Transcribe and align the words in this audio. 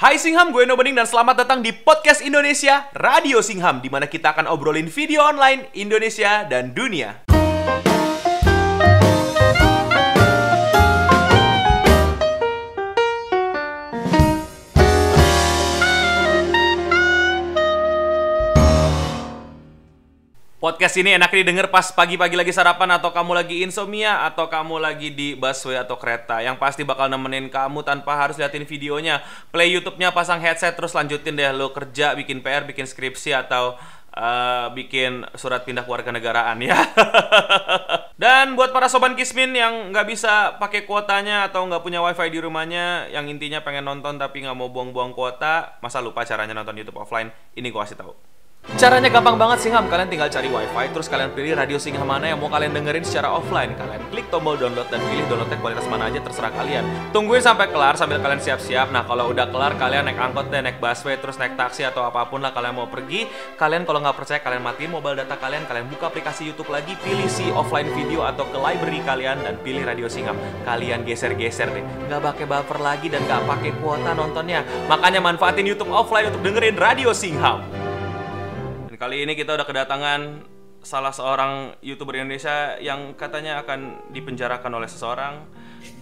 Hai 0.00 0.16
Singham, 0.16 0.48
gue 0.48 0.64
Eno 0.64 0.80
Bening 0.80 0.96
dan 0.96 1.04
selamat 1.04 1.44
datang 1.44 1.60
di 1.60 1.76
Podcast 1.76 2.24
Indonesia 2.24 2.88
Radio 2.96 3.44
Singham 3.44 3.84
di 3.84 3.92
mana 3.92 4.08
kita 4.08 4.32
akan 4.32 4.48
obrolin 4.48 4.88
video 4.88 5.20
online 5.20 5.68
Indonesia 5.76 6.40
dan 6.48 6.72
dunia. 6.72 7.29
Podcast 20.70 21.02
ini 21.02 21.18
enak 21.18 21.34
didengar 21.34 21.66
pas 21.66 21.90
pagi-pagi 21.90 22.38
lagi 22.38 22.54
sarapan 22.54 22.94
atau 22.94 23.10
kamu 23.10 23.42
lagi 23.42 23.66
insomnia 23.66 24.22
atau 24.22 24.46
kamu 24.46 24.78
lagi 24.78 25.10
di 25.10 25.34
busway 25.34 25.74
atau 25.74 25.98
kereta 25.98 26.38
yang 26.46 26.54
pasti 26.62 26.86
bakal 26.86 27.10
nemenin 27.10 27.50
kamu 27.50 27.82
tanpa 27.82 28.14
harus 28.14 28.38
liatin 28.38 28.62
videonya. 28.62 29.18
Play 29.50 29.74
YouTube-nya, 29.74 30.14
pasang 30.14 30.38
headset 30.38 30.78
terus 30.78 30.94
lanjutin 30.94 31.34
deh 31.34 31.50
lo 31.50 31.74
kerja, 31.74 32.14
bikin 32.14 32.38
PR, 32.38 32.70
bikin 32.70 32.86
skripsi 32.86 33.34
atau 33.34 33.82
uh, 34.14 34.70
bikin 34.70 35.26
surat 35.34 35.66
pindah 35.66 35.82
keluarga 35.82 36.14
negaraan 36.14 36.62
ya. 36.62 36.78
Dan 38.22 38.54
buat 38.54 38.70
para 38.70 38.86
sobat 38.86 39.18
kismin 39.18 39.50
yang 39.50 39.90
nggak 39.90 40.06
bisa 40.06 40.54
pakai 40.62 40.86
kuotanya 40.86 41.50
atau 41.50 41.66
nggak 41.66 41.82
punya 41.82 41.98
wifi 41.98 42.30
di 42.30 42.38
rumahnya, 42.38 43.10
yang 43.10 43.26
intinya 43.26 43.58
pengen 43.58 43.90
nonton 43.90 44.22
tapi 44.22 44.46
nggak 44.46 44.54
mau 44.54 44.70
buang-buang 44.70 45.18
kuota, 45.18 45.82
masa 45.82 45.98
lupa 45.98 46.22
caranya 46.22 46.54
nonton 46.54 46.78
YouTube 46.78 47.02
offline? 47.02 47.34
Ini 47.58 47.74
gua 47.74 47.82
kasih 47.82 47.98
tahu. 47.98 48.14
Caranya 48.80 49.12
gampang 49.12 49.36
banget 49.36 49.60
Singham, 49.60 49.92
kalian 49.92 50.08
tinggal 50.08 50.32
cari 50.32 50.48
wifi, 50.48 50.88
terus 50.88 51.04
kalian 51.04 51.36
pilih 51.36 51.52
radio 51.52 51.76
Singham 51.76 52.08
mana 52.08 52.32
yang 52.32 52.40
mau 52.40 52.48
kalian 52.48 52.72
dengerin 52.72 53.04
secara 53.04 53.28
offline. 53.28 53.76
Kalian 53.76 54.08
klik 54.08 54.32
tombol 54.32 54.56
download 54.56 54.88
dan 54.88 55.04
pilih 55.04 55.28
downloadnya 55.28 55.60
kualitas 55.60 55.84
mana 55.84 56.08
aja 56.08 56.16
terserah 56.24 56.48
kalian. 56.48 56.88
Tungguin 57.12 57.44
sampai 57.44 57.68
kelar 57.68 58.00
sambil 58.00 58.24
kalian 58.24 58.40
siap-siap. 58.40 58.88
Nah 58.88 59.04
kalau 59.04 59.36
udah 59.36 59.52
kelar 59.52 59.76
kalian 59.76 60.08
naik 60.08 60.16
angkot 60.16 60.48
deh, 60.48 60.64
naik 60.64 60.80
busway, 60.80 61.20
terus 61.20 61.36
naik 61.36 61.60
taksi 61.60 61.84
atau 61.84 62.08
apa 62.08 62.24
pun 62.32 62.40
lah 62.40 62.56
kalian 62.56 62.72
mau 62.72 62.88
pergi. 62.88 63.28
Kalian 63.60 63.84
kalau 63.84 64.00
nggak 64.00 64.16
percaya 64.16 64.40
kalian 64.40 64.64
matiin 64.64 64.88
mobile 64.96 65.12
data 65.12 65.36
kalian, 65.36 65.68
kalian 65.68 65.84
buka 65.92 66.08
aplikasi 66.08 66.48
YouTube 66.48 66.72
lagi, 66.72 66.96
pilih 67.04 67.28
si 67.28 67.52
offline 67.52 67.92
video 67.92 68.24
atau 68.24 68.48
ke 68.48 68.56
library 68.56 69.04
kalian 69.04 69.44
dan 69.44 69.60
pilih 69.60 69.84
radio 69.84 70.08
Singham. 70.08 70.40
Kalian 70.64 71.04
geser-geser 71.04 71.68
deh, 71.68 71.84
nggak 72.08 72.32
pakai 72.32 72.48
buffer 72.48 72.80
lagi 72.80 73.12
dan 73.12 73.28
nggak 73.28 73.44
pakai 73.44 73.76
kuota 73.76 74.16
nontonnya. 74.16 74.64
Makanya 74.88 75.20
manfaatin 75.20 75.68
YouTube 75.68 75.92
offline 75.92 76.32
untuk 76.32 76.48
dengerin 76.48 76.80
radio 76.80 77.12
Singham. 77.12 77.79
Kali 79.00 79.24
ini 79.24 79.32
kita 79.32 79.56
udah 79.56 79.64
kedatangan 79.64 80.44
salah 80.84 81.08
seorang 81.08 81.72
youtuber 81.80 82.20
Indonesia 82.20 82.76
yang 82.84 83.16
katanya 83.16 83.64
akan 83.64 84.12
dipenjarakan 84.12 84.68
oleh 84.76 84.92
seseorang. 84.92 85.48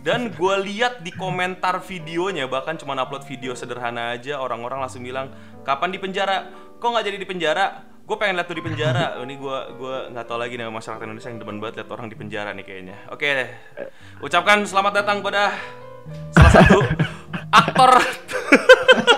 Dan 0.03 0.35
gue 0.35 0.55
lihat 0.67 1.07
di 1.07 1.15
komentar 1.15 1.79
videonya 1.79 2.51
bahkan 2.51 2.75
cuma 2.75 2.99
upload 2.99 3.23
video 3.23 3.55
sederhana 3.55 4.19
aja 4.19 4.43
orang-orang 4.43 4.83
langsung 4.83 5.07
bilang 5.07 5.31
kapan 5.63 5.95
di 5.95 6.03
penjara 6.03 6.51
kok 6.83 6.91
nggak 6.91 7.07
jadi 7.07 7.19
di 7.23 7.29
penjara 7.31 7.87
gue 8.03 8.17
pengen 8.19 8.35
lihat 8.35 8.51
tuh 8.51 8.59
di 8.59 8.65
penjara. 8.67 9.15
Ini 9.23 9.35
gue 9.39 9.59
gue 9.79 9.97
nggak 10.11 10.27
tahu 10.27 10.39
lagi 10.43 10.59
nih 10.59 10.67
masyarakat 10.67 11.05
Indonesia 11.07 11.31
yang 11.31 11.39
demen 11.39 11.63
banget 11.63 11.75
lihat 11.79 11.91
orang 11.95 12.11
di 12.11 12.17
penjara 12.19 12.51
nih 12.51 12.67
kayaknya. 12.67 12.99
Oke 13.15 13.31
deh 13.31 13.51
ucapkan 14.27 14.67
selamat 14.67 15.07
datang 15.07 15.23
pada 15.23 15.55
salah 16.35 16.51
satu 16.51 16.83
aktor 17.63 17.95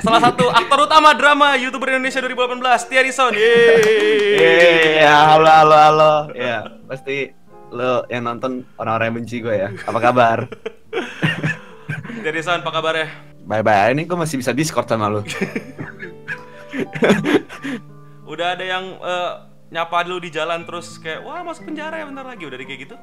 salah 0.00 0.20
satu 0.20 0.44
aktor 0.52 0.84
utama 0.84 1.16
drama 1.16 1.56
youtuber 1.56 1.96
Indonesia 1.96 2.20
2018 2.20 2.88
Thierry 2.88 3.12
Son 3.12 3.32
Yeay, 3.32 5.00
halo 5.04 5.48
halo 5.48 5.76
halo. 5.76 6.12
Ya 6.36 6.68
pasti 6.88 7.32
lo 7.72 8.04
yang 8.12 8.28
nonton 8.28 8.68
orang-orang 8.76 9.06
yang 9.08 9.16
benci 9.24 9.40
gue 9.40 9.54
ya. 9.56 9.68
Apa 9.88 9.98
kabar? 10.00 10.38
Thierry 12.20 12.42
Son 12.44 12.60
apa 12.60 12.70
kabarnya? 12.70 13.08
Bye 13.48 13.64
bye 13.64 13.90
ini 13.96 14.04
gue 14.04 14.16
masih 14.18 14.36
bisa 14.38 14.52
discord 14.52 14.88
sama 14.88 15.08
lo. 15.08 15.24
Udah 18.28 18.56
ada 18.56 18.64
yang 18.64 18.96
uh, 19.00 19.44
nyapa 19.72 20.04
dulu 20.04 20.24
di 20.24 20.30
jalan 20.32 20.64
terus 20.68 21.00
kayak 21.00 21.24
wah 21.24 21.40
masuk 21.44 21.68
penjara 21.68 22.00
ya 22.00 22.08
bentar 22.08 22.24
lagi. 22.28 22.44
Udah 22.44 22.56
kayak 22.60 22.80
gitu 22.88 22.96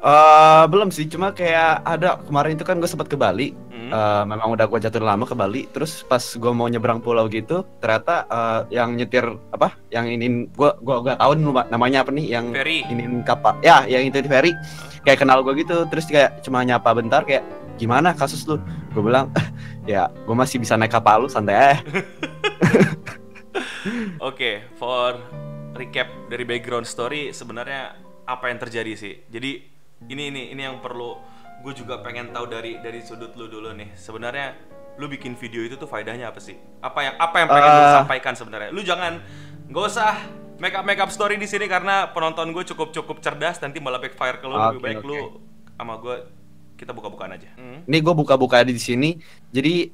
Uh, 0.00 0.64
belum 0.72 0.88
sih, 0.88 1.04
cuma 1.04 1.28
kayak 1.28 1.84
ada 1.84 2.16
kemarin 2.24 2.56
itu 2.56 2.64
kan 2.64 2.80
gue 2.80 2.88
sempat 2.88 3.04
ke 3.04 3.20
Bali. 3.20 3.52
Hmm. 3.68 3.92
Uh, 3.92 4.24
memang 4.24 4.56
udah 4.56 4.64
gue 4.64 4.80
jatuh 4.80 5.04
lama 5.04 5.28
ke 5.28 5.36
Bali. 5.36 5.68
Terus 5.76 6.00
pas 6.08 6.24
gue 6.24 6.52
mau 6.56 6.72
nyebrang 6.72 7.04
pulau 7.04 7.28
gitu, 7.28 7.68
ternyata 7.84 8.24
uh, 8.32 8.60
yang 8.72 8.96
nyetir 8.96 9.28
apa? 9.52 9.76
Yang 9.92 10.06
ini 10.16 10.26
gue 10.48 10.70
gue 10.80 10.96
gak 11.04 11.20
tahu 11.20 11.32
namanya 11.68 12.00
apa 12.00 12.10
nih? 12.16 12.26
Yang 12.32 12.46
ferry. 12.56 12.78
ini 12.88 13.04
kapal. 13.28 13.60
Ya, 13.60 13.84
yang 13.84 14.08
itu 14.08 14.24
di 14.24 14.28
ferry. 14.32 14.56
Kayak 15.04 15.20
kenal 15.20 15.44
gue 15.44 15.52
gitu. 15.60 15.84
Terus 15.92 16.08
kayak 16.08 16.40
cuma 16.48 16.64
nyapa 16.64 16.96
bentar 16.96 17.20
kayak 17.28 17.44
gimana 17.76 18.16
kasus 18.16 18.48
lu? 18.48 18.56
Gue 18.96 19.04
bilang 19.04 19.28
ya 19.90 20.08
gue 20.08 20.36
masih 20.36 20.56
bisa 20.64 20.80
naik 20.80 20.96
kapal 20.96 21.24
lu 21.24 21.28
santai 21.28 21.76
aja. 21.76 21.76
Oke, 24.20 24.36
okay, 24.36 24.54
for 24.76 25.16
recap 25.76 26.08
dari 26.28 26.44
background 26.44 26.84
story 26.84 27.32
sebenarnya 27.32 27.96
apa 28.28 28.52
yang 28.52 28.60
terjadi 28.60 28.92
sih? 28.96 29.14
Jadi 29.32 29.69
ini 30.08 30.32
ini 30.32 30.42
ini 30.56 30.62
yang 30.64 30.80
perlu 30.80 31.20
gue 31.60 31.72
juga 31.76 32.00
pengen 32.00 32.32
tahu 32.32 32.48
dari 32.48 32.80
dari 32.80 33.04
sudut 33.04 33.36
lu 33.36 33.50
dulu 33.50 33.76
nih. 33.76 33.92
Sebenarnya 33.92 34.56
lu 34.96 35.06
bikin 35.08 35.36
video 35.36 35.60
itu 35.64 35.76
tuh 35.76 35.84
faedahnya 35.84 36.32
apa 36.32 36.40
sih? 36.40 36.56
Apa 36.80 37.04
yang 37.04 37.14
apa 37.20 37.36
yang 37.36 37.48
pengen 37.52 37.68
uh, 37.68 37.76
lu 37.76 37.86
sampaikan 38.04 38.32
sebenarnya? 38.32 38.70
Lu 38.72 38.80
jangan 38.80 39.20
nggak 39.68 39.84
usah 39.84 40.16
make 40.56 40.72
up 40.72 40.84
make 40.88 41.00
up 41.00 41.12
story 41.12 41.36
di 41.36 41.44
sini 41.44 41.68
karena 41.68 42.08
penonton 42.16 42.52
gue 42.56 42.64
cukup 42.64 42.96
cukup 42.96 43.20
cerdas 43.20 43.60
nanti 43.60 43.80
malah 43.80 44.00
backfire 44.00 44.40
ke 44.40 44.46
lu 44.48 44.56
okay, 44.56 44.64
lebih 44.72 44.80
baik 44.80 44.98
okay. 45.04 45.08
lu 45.08 45.18
sama 45.76 45.94
gue 46.00 46.16
kita 46.80 46.96
buka-bukaan 46.96 47.36
aja. 47.36 47.52
Hmm. 47.60 47.84
ini 47.84 47.98
gue 48.00 48.14
buka-buka 48.16 48.64
di 48.64 48.80
sini. 48.80 49.20
Jadi 49.52 49.92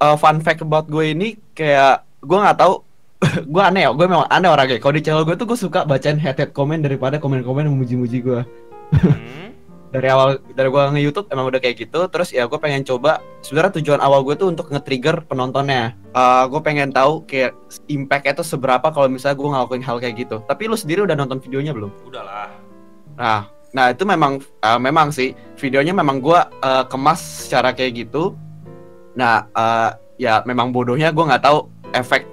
uh, 0.00 0.16
fun 0.16 0.40
fact 0.40 0.64
about 0.64 0.88
gue 0.88 1.12
ini 1.12 1.36
kayak 1.52 2.08
gue 2.24 2.38
nggak 2.40 2.56
tahu 2.56 2.80
gue 3.52 3.62
aneh 3.64 3.84
ya 3.84 3.92
gue 3.92 4.06
memang 4.08 4.24
aneh 4.32 4.48
orangnya. 4.48 4.80
Kalau 4.80 4.96
di 4.96 5.04
channel 5.04 5.28
gue 5.28 5.36
tuh 5.36 5.44
gue 5.44 5.60
suka 5.60 5.84
bacain 5.84 6.16
head 6.16 6.40
head 6.40 6.56
komen 6.56 6.80
daripada 6.80 7.20
komen-komen 7.20 7.68
memuji-muji 7.68 8.24
gue 8.24 8.40
Hmm. 8.94 9.50
dari 9.94 10.12
awal 10.12 10.36
dari 10.52 10.68
gua 10.68 10.92
nge 10.92 11.00
YouTube 11.00 11.26
emang 11.32 11.48
udah 11.48 11.60
kayak 11.62 11.88
gitu. 11.88 12.04
Terus 12.12 12.28
ya 12.34 12.44
gue 12.44 12.58
pengen 12.60 12.84
coba 12.84 13.24
sebenarnya 13.40 13.80
tujuan 13.80 14.00
awal 14.02 14.20
gue 14.26 14.36
tuh 14.36 14.52
untuk 14.52 14.68
nge-trigger 14.68 15.24
penontonnya. 15.24 15.96
Uh, 16.12 16.44
gue 16.52 16.60
pengen 16.60 16.92
tahu 16.92 17.24
kayak 17.24 17.56
impact 17.88 18.28
itu 18.28 18.44
seberapa 18.44 18.92
kalau 18.92 19.08
misalnya 19.08 19.36
gue 19.40 19.48
ngelakuin 19.48 19.84
hal 19.84 19.96
kayak 19.96 20.14
gitu. 20.20 20.36
Tapi 20.44 20.68
lu 20.68 20.76
sendiri 20.76 21.06
udah 21.06 21.16
nonton 21.16 21.40
videonya 21.40 21.72
belum? 21.72 21.90
Udahlah. 22.04 22.52
Nah 23.16 23.48
nah 23.72 23.92
itu 23.92 24.04
memang 24.04 24.42
uh, 24.60 24.80
memang 24.80 25.08
sih. 25.14 25.32
Videonya 25.56 25.96
memang 25.96 26.20
gue 26.20 26.40
uh, 26.40 26.84
kemas 26.90 27.48
secara 27.48 27.72
kayak 27.72 28.06
gitu. 28.06 28.36
Nah 29.16 29.48
uh, 29.56 29.96
ya 30.20 30.44
memang 30.44 30.76
bodohnya 30.76 31.08
gue 31.12 31.24
nggak 31.24 31.44
tahu 31.44 31.72
efek 31.96 32.28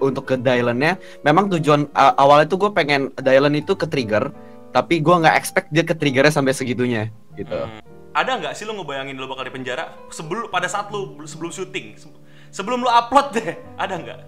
untuk 0.00 0.24
ke 0.26 0.34
Dylan-nya 0.40 0.96
memang 1.22 1.52
tujuan 1.52 1.86
uh, 1.92 2.16
awalnya 2.16 2.48
tuh 2.48 2.66
gue 2.66 2.70
pengen 2.72 3.12
Dylan 3.20 3.52
itu 3.54 3.76
ke 3.76 3.84
trigger 3.86 4.32
tapi 4.70 5.02
gue 5.02 5.14
nggak 5.14 5.34
expect 5.34 5.68
dia 5.74 5.82
ke 5.82 5.94
triggernya 5.94 6.30
sampai 6.30 6.54
segitunya 6.54 7.10
gitu 7.34 7.54
hmm. 7.54 7.82
ada 8.14 8.38
nggak 8.38 8.52
sih 8.54 8.66
lo 8.66 8.78
ngebayangin 8.78 9.18
lo 9.18 9.26
bakal 9.26 9.46
di 9.46 9.52
penjara 9.54 9.94
sebelum 10.10 10.50
pada 10.50 10.70
saat 10.70 10.90
lo 10.94 11.18
sebelum 11.26 11.50
syuting 11.50 11.98
sebelum 12.54 12.82
lo 12.82 12.90
upload 12.90 13.34
deh 13.34 13.58
ada 13.82 13.94
nggak 13.98 14.18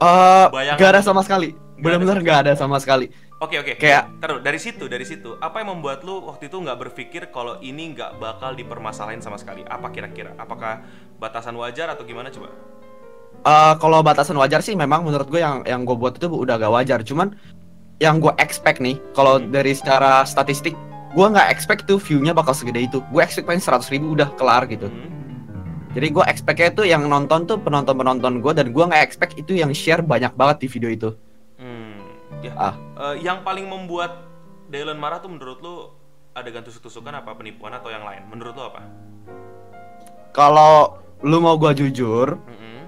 uh, 0.00 0.46
gak 0.76 0.90
ada 0.96 1.00
sama 1.04 1.20
sekali 1.20 1.52
benar-benar 1.76 2.24
gak 2.24 2.38
ada 2.48 2.52
sama 2.56 2.80
sekali 2.80 3.12
Oke 3.36 3.60
oke. 3.60 3.76
Kayak 3.76 4.16
taruh 4.16 4.40
dari 4.40 4.56
situ 4.56 4.88
dari 4.88 5.04
situ 5.04 5.36
apa 5.44 5.60
yang 5.60 5.76
membuat 5.76 6.00
lu 6.08 6.24
waktu 6.24 6.48
itu 6.48 6.56
nggak 6.56 6.88
berpikir 6.88 7.28
kalau 7.28 7.60
ini 7.60 7.92
nggak 7.92 8.16
bakal 8.16 8.56
dipermasalahin 8.56 9.20
sama 9.20 9.36
sekali? 9.36 9.60
Apa 9.68 9.92
kira-kira? 9.92 10.32
Apakah 10.40 10.80
batasan 11.20 11.52
wajar 11.60 11.92
atau 11.92 12.08
gimana 12.08 12.32
coba? 12.32 12.48
Uh, 13.44 13.76
kalau 13.76 14.00
batasan 14.00 14.40
wajar 14.40 14.64
sih 14.64 14.72
memang 14.72 15.04
menurut 15.04 15.28
gue 15.28 15.44
yang 15.44 15.60
yang 15.68 15.84
gue 15.84 15.92
buat 15.92 16.16
itu 16.16 16.24
udah 16.32 16.56
gak 16.56 16.72
wajar. 16.72 17.04
Cuman 17.04 17.36
yang 17.96 18.20
gue 18.20 18.32
expect 18.36 18.78
nih 18.84 19.00
kalau 19.16 19.40
hmm. 19.40 19.52
dari 19.52 19.72
secara 19.72 20.20
statistik 20.28 20.76
gue 21.16 21.26
nggak 21.26 21.48
expect 21.48 21.88
tuh 21.88 21.96
viewnya 21.96 22.36
bakal 22.36 22.52
segede 22.52 22.84
itu 22.84 23.00
gue 23.08 23.20
expect 23.24 23.48
paling 23.48 23.62
seratus 23.62 23.88
ribu 23.88 24.12
udah 24.12 24.28
kelar 24.36 24.68
gitu 24.68 24.92
hmm. 24.92 25.96
jadi 25.96 26.12
gue 26.12 26.24
expectnya 26.28 26.70
tuh 26.76 26.84
yang 26.84 27.08
nonton 27.08 27.48
tuh 27.48 27.56
penonton 27.56 27.96
penonton 27.96 28.44
gue 28.44 28.52
dan 28.52 28.68
gue 28.68 28.84
nggak 28.84 29.00
expect 29.00 29.32
itu 29.40 29.56
yang 29.56 29.72
share 29.72 30.04
banyak 30.04 30.28
banget 30.36 30.56
di 30.64 30.68
video 30.68 30.90
itu 30.92 31.10
hmm. 31.56 31.96
ya. 32.44 32.52
ah. 32.60 32.74
Uh, 33.00 33.16
yang 33.16 33.40
paling 33.40 33.64
membuat 33.64 34.28
Dylan 34.66 34.98
marah 34.98 35.22
tuh 35.22 35.30
menurut 35.30 35.58
lu 35.62 35.88
ada 36.36 36.52
tusuk-tusukan 36.52 37.16
apa 37.16 37.32
penipuan 37.32 37.72
atau 37.72 37.88
yang 37.88 38.04
lain 38.04 38.28
menurut 38.28 38.52
lu 38.52 38.64
apa 38.68 38.84
kalau 40.36 41.00
lu 41.24 41.40
mau 41.40 41.56
gue 41.56 41.72
jujur 41.80 42.36
mm 42.36 42.56
-hmm. 42.60 42.78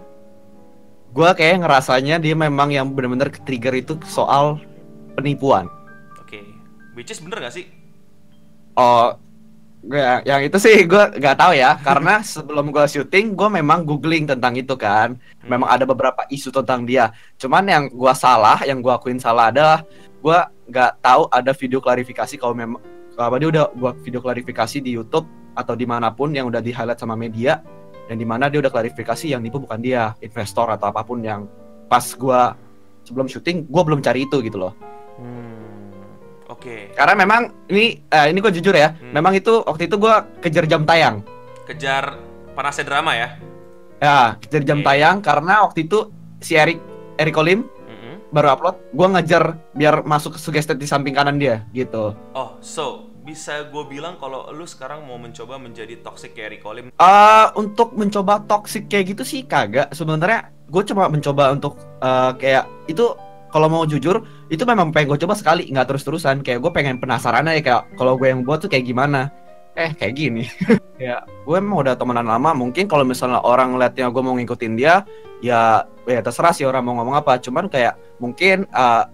gue 1.17 1.31
kayak 1.33 1.65
ngerasanya 1.65 2.21
dia 2.21 2.37
memang 2.37 2.69
yang 2.77 2.93
benar-benar 2.93 3.33
trigger 3.33 3.73
itu 3.73 3.97
soal 4.05 4.61
penipuan. 5.19 5.67
Oke, 6.23 6.39
okay. 6.39 6.47
which 6.95 7.11
is 7.11 7.19
bener 7.19 7.43
gak 7.43 7.55
sih? 7.59 7.67
Oh, 8.79 9.19
gue 9.79 10.03
yang 10.27 10.43
itu 10.43 10.59
sih 10.59 10.91
gue 10.91 11.05
nggak 11.23 11.39
tahu 11.39 11.55
ya 11.55 11.79
karena 11.79 12.19
sebelum 12.35 12.75
gue 12.75 12.83
syuting 12.83 13.39
gue 13.39 13.49
memang 13.63 13.87
googling 13.87 14.27
tentang 14.27 14.59
itu 14.59 14.75
kan 14.75 15.15
hmm. 15.15 15.47
memang 15.47 15.71
ada 15.71 15.87
beberapa 15.87 16.27
isu 16.27 16.51
tentang 16.51 16.83
dia 16.83 17.15
cuman 17.39 17.63
yang 17.63 17.85
gue 17.87 18.15
salah 18.19 18.59
yang 18.67 18.83
gue 18.83 18.91
akuin 18.91 19.23
salah 19.23 19.55
adalah 19.55 19.87
gue 20.19 20.39
nggak 20.75 20.99
tahu 20.99 21.31
ada 21.31 21.55
video 21.55 21.79
klarifikasi 21.79 22.35
kalau 22.35 22.59
memang 22.59 22.83
apa 23.19 23.35
dia 23.39 23.49
udah 23.51 23.65
buat 23.75 23.99
video 24.03 24.19
klarifikasi 24.23 24.79
di 24.83 24.95
YouTube 24.95 25.27
atau 25.55 25.75
di 25.75 25.87
mana 25.87 26.11
pun 26.11 26.31
yang 26.35 26.51
udah 26.51 26.63
di 26.63 26.71
highlight 26.71 26.99
sama 26.99 27.19
media 27.19 27.63
dan 28.11 28.19
di 28.19 28.27
mana 28.27 28.47
dia 28.51 28.63
udah 28.63 28.71
klarifikasi 28.71 29.31
yang 29.31 29.43
nipu 29.43 29.63
bukan 29.63 29.79
dia 29.79 30.15
investor 30.23 30.71
atau 30.71 30.91
apa 30.91 31.03
pun 31.03 31.23
yang 31.23 31.47
pas 31.91 32.15
gua 32.15 32.55
sebelum 33.03 33.27
syuting 33.27 33.67
gua 33.67 33.83
belum 33.83 34.03
cari 34.03 34.27
itu 34.27 34.39
gitu 34.43 34.59
loh 34.59 34.75
Hmm, 35.19 35.91
Oke. 36.47 36.95
karena 36.95 37.15
memang 37.15 37.41
ini 37.67 38.01
eh, 38.01 38.27
ini 38.31 38.39
gue 38.39 38.53
jujur 38.55 38.73
ya 38.73 38.95
Hmm. 38.95 39.13
memang 39.13 39.35
itu 39.35 39.61
waktu 39.63 39.85
itu 39.85 39.99
gua 39.99 40.23
kejar 40.39 40.65
jam 40.65 40.83
tayang 40.83 41.21
Kejar 41.67 42.17
panasnya 42.55 42.87
drama 42.87 43.13
ya. 43.13 43.29
ya 43.99 44.21
kejar 44.39 44.63
jam 44.65 44.79
Oke. 44.79 44.87
tayang 44.87 45.17
karena 45.21 45.61
waktu 45.61 45.85
itu 45.85 46.09
si 46.39 46.55
Erik 46.55 46.79
Erik 47.15 47.35
Olim 47.35 47.67
Mm-mm. 47.67 48.31
baru 48.31 48.55
upload 48.55 48.77
gua 48.91 49.07
ngejar 49.13 49.45
biar 49.73 50.01
masuk 50.03 50.35
ke 50.35 50.41
suggested 50.41 50.79
di 50.79 50.87
samping 50.87 51.13
kanan 51.13 51.37
dia 51.37 51.67
gitu 51.71 52.15
Oh, 52.33 52.57
so 52.59 53.05
bisa 53.21 53.69
gue 53.69 53.85
bilang 53.85 54.17
kalau 54.17 54.49
lu 54.49 54.65
sekarang 54.65 55.05
mau 55.05 55.21
mencoba 55.21 55.61
menjadi 55.61 56.01
toxic 56.01 56.33
kayak 56.33 56.49
Eric 56.49 56.63
Olim. 56.65 56.87
Eh 56.89 57.47
untuk 57.53 57.93
mencoba 57.93 58.41
toxic 58.41 58.89
kayak 58.89 59.13
gitu 59.13 59.21
sih 59.21 59.45
kagak. 59.45 59.93
Sebenarnya 59.93 60.49
gue 60.65 60.81
cuma 60.81 61.13
mencoba 61.13 61.53
untuk 61.53 61.77
eh, 62.01 62.33
kayak 62.41 62.65
itu 62.89 63.05
kalau 63.49 63.69
mau 63.69 63.85
jujur 63.85 64.25
itu 64.53 64.63
memang 64.65 64.93
pengen 64.93 65.15
gue 65.15 65.19
coba 65.25 65.35
sekali 65.37 65.69
nggak 65.69 65.87
terus 65.89 66.05
terusan 66.05 66.45
kayak 66.45 66.61
gue 66.61 66.73
pengen 66.73 66.97
penasaran 67.01 67.49
aja 67.49 67.61
kayak 67.61 67.83
kalau 67.97 68.17
gue 68.17 68.29
yang 68.29 68.45
buat 68.45 68.65
tuh 68.65 68.71
kayak 68.71 68.85
gimana? 68.89 69.33
Eh 69.79 69.93
kayak 69.95 70.15
gini. 70.17 70.45
Ya 70.99 71.23
gue 71.23 71.55
emang 71.55 71.87
udah 71.87 71.95
temenan 71.95 72.27
lama 72.27 72.51
mungkin 72.59 72.91
kalau 72.91 73.07
misalnya 73.07 73.39
orang 73.39 73.79
ngeliatnya 73.79 74.11
gue 74.11 74.19
mau 74.19 74.35
ngikutin 74.35 74.75
dia 74.75 75.07
ya 75.39 75.87
ya 76.11 76.19
terserah 76.19 76.51
sih 76.51 76.67
orang 76.67 76.83
mau 76.83 76.99
ngomong 76.99 77.23
apa. 77.23 77.39
Cuman 77.39 77.71
kayak 77.71 77.95
mungkin 78.19 78.67
eh, 78.67 79.05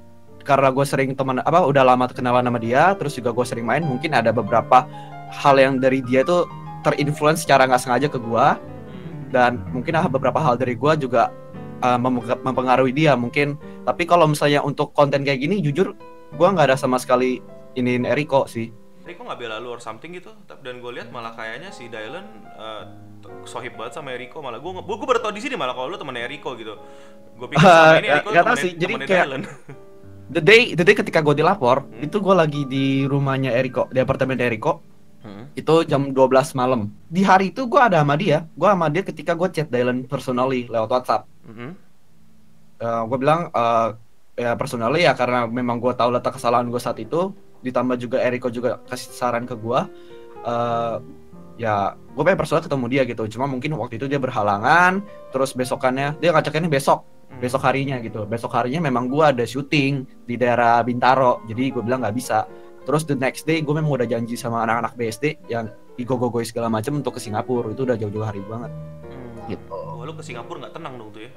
karena 0.48 0.72
gue 0.72 0.84
sering 0.88 1.12
teman 1.12 1.44
apa 1.44 1.60
udah 1.60 1.84
lama 1.84 2.08
kenalan 2.08 2.48
sama 2.48 2.56
dia 2.56 2.96
terus 2.96 3.20
juga 3.20 3.36
gue 3.36 3.44
sering 3.44 3.68
main 3.68 3.84
mungkin 3.84 4.16
ada 4.16 4.32
beberapa 4.32 4.88
hal 5.28 5.60
yang 5.60 5.76
dari 5.76 6.00
dia 6.00 6.24
tuh 6.24 6.48
terinfluence 6.88 7.44
secara 7.44 7.68
nggak 7.68 7.84
sengaja 7.84 8.08
ke 8.08 8.16
gue 8.16 8.46
Hmm. 9.04 9.30
dan 9.34 9.52
mungkin 9.74 9.98
ada 9.98 10.06
beberapa 10.06 10.38
hal 10.38 10.54
dari 10.54 10.78
gua 10.78 10.94
juga 10.94 11.30
uh, 11.84 11.98
mem- 12.00 12.24
mempengaruhi 12.40 12.90
dia 12.90 13.12
mungkin 13.14 13.54
tapi 13.84 14.02
kalau 14.02 14.24
misalnya 14.24 14.60
untuk 14.60 14.90
konten 14.90 15.20
kayak 15.20 15.38
gini 15.38 15.60
jujur 15.60 15.92
gua 16.32 16.50
nggak 16.50 16.72
ada 16.72 16.76
sama 16.76 16.96
sekali 16.96 17.44
iniin 17.74 18.02
Eriko 18.04 18.48
sih 18.48 18.72
Eriko 19.04 19.20
nggak 19.22 19.36
bela 19.36 19.60
lu 19.60 19.68
or 19.68 19.78
something 19.78 20.16
gitu. 20.16 20.32
Tapi- 20.48 20.64
Dan 20.64 20.80
gue 20.80 20.88
lihat 20.90 21.12
malah 21.12 21.36
kayaknya 21.36 21.68
si 21.68 21.86
Dylan 21.86 22.24
uh, 22.56 22.88
sohib 23.44 23.76
banget 23.76 23.92
sama 23.94 24.16
Eriko 24.16 24.40
malah 24.40 24.56
gue 24.56 24.70
gue 24.72 24.96
gue 24.96 25.04
baru 25.04 25.20
tau 25.20 25.28
di 25.28 25.44
sini 25.44 25.54
malah 25.54 25.76
kalau 25.76 25.92
lu 25.92 26.00
temen 26.00 26.16
Eriko 26.16 26.56
gitu. 26.56 26.72
Gue 27.36 27.46
pikir 27.46 27.68
ini 28.00 28.08
Eh, 28.08 28.16
Eriko 28.16 28.28
nggak 28.32 28.40
tahu 28.42 28.56
temennya- 28.56 28.64
sih, 28.64 28.72
jadi 28.74 28.92
kayak- 28.96 29.28
Dylan. 29.28 29.42
the 30.26 30.40
day 30.40 30.72
the 30.72 30.80
day 30.82 30.96
ketika 30.96 31.20
gue 31.20 31.36
dilapor 31.36 31.84
Hmm. 31.84 32.00
itu 32.00 32.16
gue 32.16 32.32
lagi 32.34 32.62
di 32.64 32.84
rumahnya 33.04 33.52
Eriko 33.52 33.92
di 33.92 34.00
apartemen 34.00 34.40
Eriko 34.40 34.80
Hmm. 35.20 35.52
itu 35.52 35.84
jam 35.84 36.08
12 36.08 36.52
malam 36.54 36.88
di 37.06 37.20
hari 37.20 37.48
itu 37.48 37.64
gua 37.64 37.88
ada 37.88 38.00
sama 38.00 38.12
dia 38.14 38.44
gua 38.52 38.72
sama 38.72 38.88
dia 38.88 39.00
ketika 39.00 39.32
gue 39.32 39.48
chat 39.50 39.68
Dylan 39.68 40.04
personally 40.04 40.64
lewat 40.64 40.88
WhatsApp 40.90 41.28
Mhm. 41.44 41.70
gue 42.84 43.18
bilang 43.20 43.48
eh, 43.48 43.88
ya 44.34 44.52
personally 44.58 45.06
ya 45.06 45.14
karena 45.14 45.46
memang 45.46 45.78
gue 45.78 45.94
tahu 45.94 46.10
letak 46.12 46.36
kesalahan 46.36 46.68
gue 46.68 46.80
saat 46.82 46.98
itu 47.00 47.32
ditambah 47.64 47.96
juga 47.96 48.20
Eriko 48.20 48.52
juga 48.52 48.82
kasih 48.84 49.14
saran 49.14 49.48
ke 49.48 49.56
gue 49.56 49.80
eh 50.44 50.96
ya 51.54 51.94
gue 51.94 52.22
pengen 52.26 52.36
personal 52.36 52.60
ketemu 52.66 52.86
dia 52.90 53.02
gitu 53.06 53.22
cuma 53.38 53.46
mungkin 53.46 53.72
waktu 53.78 53.96
itu 53.96 54.10
dia 54.10 54.18
berhalangan 54.18 55.00
terus 55.30 55.54
besokannya 55.54 56.18
dia 56.18 56.34
ngajakinnya 56.34 56.68
besok 56.68 57.06
Hmm. 57.24 57.40
besok 57.40 57.66
harinya 57.66 57.96
gitu 57.98 58.22
besok 58.28 58.52
harinya 58.54 58.84
memang 58.84 59.08
gue 59.10 59.24
ada 59.24 59.42
syuting 59.42 60.06
di 60.22 60.38
daerah 60.38 60.78
Bintaro 60.86 61.42
jadi 61.48 61.72
gue 61.72 61.82
bilang 61.82 62.04
nggak 62.04 62.14
bisa 62.14 62.46
terus 62.84 63.02
the 63.08 63.16
next 63.16 63.42
day 63.42 63.58
gue 63.58 63.74
memang 63.74 63.90
udah 63.90 64.06
janji 64.06 64.36
sama 64.36 64.62
anak-anak 64.62 64.94
BSD 64.94 65.48
yang 65.50 65.66
digogogoy 65.96 66.44
segala 66.46 66.68
macam 66.70 67.00
untuk 67.00 67.16
ke 67.16 67.20
Singapura 67.24 67.72
itu 67.72 67.82
udah 67.82 67.96
jauh-jauh 67.96 68.26
hari 68.28 68.44
banget 68.44 68.70
Hmm. 69.08 69.50
gitu 69.50 69.78
Wah, 70.04 70.12
lu 70.12 70.20
ke 70.20 70.24
Singapura 70.28 70.68
nggak 70.68 70.76
tenang 70.76 71.00
dong 71.00 71.16
tuh 71.16 71.24
ya? 71.24 71.32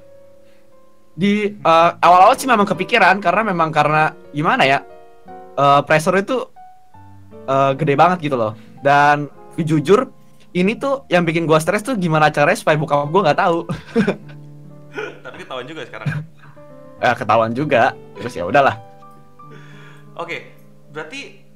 di 1.16 1.56
eh, 1.56 1.92
awal-awal 2.04 2.36
sih 2.36 2.52
memang 2.52 2.68
kepikiran 2.68 3.24
karena 3.24 3.48
memang 3.48 3.72
karena 3.72 4.12
gimana 4.36 4.68
ya 4.68 4.84
eh, 5.56 5.82
pressure 5.88 6.20
itu 6.20 6.52
eh, 7.48 7.72
gede 7.80 7.96
banget 7.96 8.28
gitu 8.28 8.36
loh 8.36 8.60
dan 8.84 9.32
jujur 9.56 10.12
ini 10.52 10.76
tuh 10.76 11.08
yang 11.08 11.24
bikin 11.24 11.48
gua 11.48 11.64
stres 11.64 11.80
tuh 11.80 11.96
gimana 11.96 12.28
caranya 12.28 12.60
supaya 12.60 12.76
bokap 12.76 13.08
gua 13.08 13.32
nggak 13.32 13.40
tahu 13.40 13.64
Tapi 15.24 15.36
ketahuan 15.48 15.64
juga 15.64 15.82
sekarang. 15.88 16.08
eh, 17.00 17.16
ketahuan 17.16 17.52
juga 17.56 17.96
terus 18.20 18.36
ya 18.36 18.44
udahlah 18.44 18.76
Oke, 20.20 20.52
berarti 20.92 21.47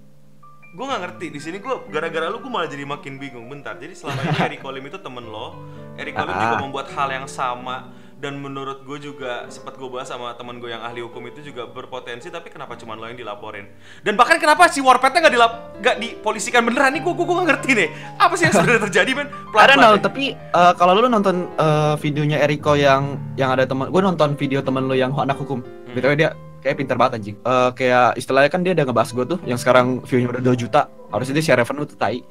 gue 0.71 0.85
nggak 0.87 1.01
ngerti 1.03 1.25
di 1.29 1.39
sini 1.39 1.57
gue 1.59 1.75
gara-gara 1.91 2.31
lu 2.31 2.39
gue 2.39 2.47
malah 2.47 2.71
jadi 2.71 2.87
makin 2.87 3.19
bingung. 3.19 3.45
Bentar, 3.47 3.75
jadi 3.75 3.91
selama 3.91 4.23
ini 4.23 4.37
Eric 4.39 4.61
Olim 4.63 4.83
itu 4.87 4.97
temen 4.97 5.27
lo, 5.27 5.59
Eric 5.99 6.15
Olim 6.15 6.31
juga 6.31 6.55
Ah. 6.55 6.61
membuat 6.63 6.87
hal 6.95 7.11
yang 7.11 7.27
sama 7.27 7.91
dan 8.21 8.37
menurut 8.37 8.85
gue 8.85 9.01
juga 9.01 9.49
sempat 9.49 9.75
gue 9.75 9.89
bahas 9.89 10.05
sama 10.05 10.29
temen 10.37 10.61
gue 10.61 10.69
yang 10.69 10.79
ahli 10.79 11.01
hukum 11.01 11.25
itu 11.25 11.41
juga 11.41 11.65
berpotensi 11.65 12.29
tapi 12.29 12.53
kenapa 12.53 12.77
cuma 12.77 12.93
lo 12.93 13.09
yang 13.09 13.17
dilaporin 13.17 13.65
dan 14.05 14.13
bahkan 14.13 14.37
kenapa 14.37 14.69
si 14.69 14.77
warpetnya 14.77 15.25
nggak 15.25 15.33
dilap 15.33 15.53
nggak 15.81 15.95
dipolisikan 15.97 16.61
beneran 16.61 16.93
nih 16.93 17.01
gue 17.01 17.13
gue 17.17 17.25
nggak 17.25 17.49
ngerti 17.49 17.69
nih 17.73 17.89
apa 18.21 18.33
sih 18.37 18.45
yang 18.45 18.53
sebenarnya 18.53 18.81
terjadi 18.85 19.11
men 19.17 19.27
know, 19.73 19.97
deh. 19.97 20.05
tapi 20.05 20.37
eh, 20.37 20.73
kalau 20.77 20.93
lu 20.93 21.09
nonton 21.09 21.49
eh, 21.49 21.95
videonya 21.97 22.37
Eriko 22.45 22.77
yang 22.77 23.17
yang 23.41 23.57
ada 23.57 23.65
teman, 23.65 23.89
gue 23.89 24.01
nonton 24.05 24.37
video 24.37 24.61
temen 24.61 24.85
lu 24.85 24.93
yang 24.93 25.09
anak 25.17 25.41
hukum, 25.41 25.65
Hmm. 25.65 25.97
btw 25.97 26.13
dia 26.13 26.29
kayak 26.61 26.75
pinter 26.77 26.95
banget 26.95 27.13
anjing. 27.19 27.35
Eh, 27.37 27.69
kayak 27.73 28.15
istilahnya 28.15 28.49
kan 28.49 28.61
dia 28.61 28.71
udah 28.71 28.85
ngebahas 28.85 29.09
gue 29.11 29.25
tuh, 29.27 29.39
yang 29.43 29.59
sekarang 29.59 29.99
view-nya 30.05 30.29
udah 30.31 30.41
2 30.41 30.55
juta, 30.55 30.81
harusnya 31.09 31.33
dia 31.37 31.45
share 31.49 31.59
revenue 31.59 31.85
tuh 31.85 31.97
tai. 31.97 32.21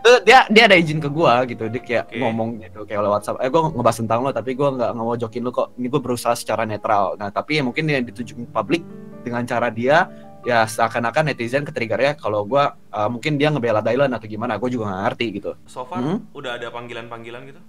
Itu 0.00 0.12
dia 0.24 0.48
dia 0.48 0.64
ada 0.66 0.76
izin 0.76 0.98
ke 0.98 1.08
gua 1.12 1.44
gitu. 1.44 1.68
Dia 1.68 1.82
kayak 1.82 2.04
Oke. 2.10 2.18
ngomong 2.18 2.48
gitu 2.64 2.80
kayak 2.88 3.00
lewat 3.04 3.22
WhatsApp. 3.22 3.36
Eh 3.44 3.48
gua 3.52 3.68
ngebahas 3.70 3.98
tentang 4.00 4.18
lo 4.24 4.30
tapi 4.32 4.50
gua 4.56 4.68
nggak 4.72 4.90
mau 4.96 5.14
jokin 5.14 5.42
lo 5.44 5.50
kok. 5.52 5.76
Ini 5.76 5.86
gua 5.92 6.00
berusaha 6.00 6.34
secara 6.34 6.64
netral. 6.64 7.14
Nah 7.20 7.28
tapi 7.28 7.60
ya 7.60 7.62
mungkin 7.62 7.84
yang 7.86 8.02
ditunjukin 8.02 8.48
publik 8.50 8.82
dengan 9.20 9.44
cara 9.44 9.68
dia 9.68 10.08
ya 10.40 10.64
seakan-akan 10.64 11.28
netizen 11.30 11.68
ketriggernya 11.68 12.16
kalau 12.16 12.48
gua 12.48 12.74
eh, 12.88 13.08
mungkin 13.12 13.36
dia 13.36 13.52
ngebela 13.52 13.84
Dylan 13.84 14.10
atau 14.10 14.26
gimana. 14.26 14.56
Gua 14.56 14.70
juga 14.72 14.88
nggak 14.88 15.02
ngerti 15.12 15.26
gitu. 15.36 15.50
So 15.68 15.84
far 15.84 16.00
Hmm. 16.00 16.24
udah 16.32 16.56
ada 16.56 16.72
panggilan-panggilan 16.72 17.42
gitu? 17.46 17.60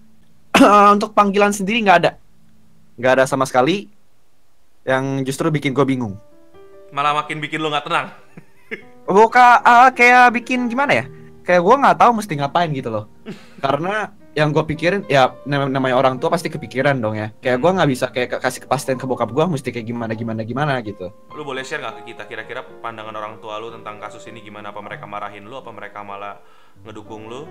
Untuk 0.95 1.11
panggilan 1.11 1.51
sendiri 1.51 1.83
nggak 1.83 1.99
ada 2.07 2.11
nggak 2.95 3.13
ada 3.19 3.25
sama 3.29 3.47
sekali 3.47 3.87
yang 4.87 5.21
justru 5.27 5.47
bikin 5.53 5.75
gua 5.75 5.85
bingung 5.85 6.17
malah 6.91 7.15
makin 7.15 7.39
bikin 7.39 7.61
lo 7.63 7.71
nggak 7.71 7.85
tenang 7.87 8.07
Buka 9.09 9.59
ah, 9.65 9.89
kayak 9.91 10.31
bikin 10.39 10.69
gimana 10.69 11.03
ya? 11.03 11.05
Kayak 11.41 11.61
gua 11.65 11.75
nggak 11.81 11.97
tahu 11.99 12.11
mesti 12.21 12.33
ngapain 12.37 12.69
gitu 12.71 12.89
loh. 12.93 13.05
Karena 13.59 14.13
yang 14.31 14.55
gue 14.55 14.63
pikirin 14.63 15.03
ya 15.11 15.35
nam- 15.43 15.67
namanya 15.67 15.99
orang 15.99 16.15
tua 16.15 16.31
pasti 16.31 16.47
kepikiran 16.47 16.95
dong 17.01 17.19
ya. 17.19 17.33
Kayak 17.43 17.59
gua 17.59 17.71
nggak 17.75 17.89
bisa 17.91 18.05
kayak 18.13 18.39
kasih 18.39 18.63
kepastian 18.63 18.95
ke 18.95 19.03
bokap 19.03 19.33
gua 19.33 19.49
mesti 19.49 19.73
kayak 19.73 19.89
gimana 19.89 20.13
gimana 20.15 20.41
gimana 20.45 20.73
gitu. 20.85 21.11
Lu 21.33 21.43
boleh 21.43 21.65
share 21.65 21.81
nggak 21.81 22.05
ke 22.05 22.15
kita 22.15 22.23
kira-kira 22.29 22.61
pandangan 22.79 23.11
orang 23.17 23.41
tua 23.43 23.59
lu 23.59 23.73
tentang 23.73 23.99
kasus 23.99 24.23
ini 24.29 24.39
gimana? 24.39 24.71
Apa 24.71 24.79
mereka 24.79 25.03
marahin 25.09 25.43
lu? 25.43 25.57
Apa 25.59 25.73
mereka 25.73 26.05
malah 26.05 26.39
ngedukung 26.85 27.27
lu? 27.27 27.43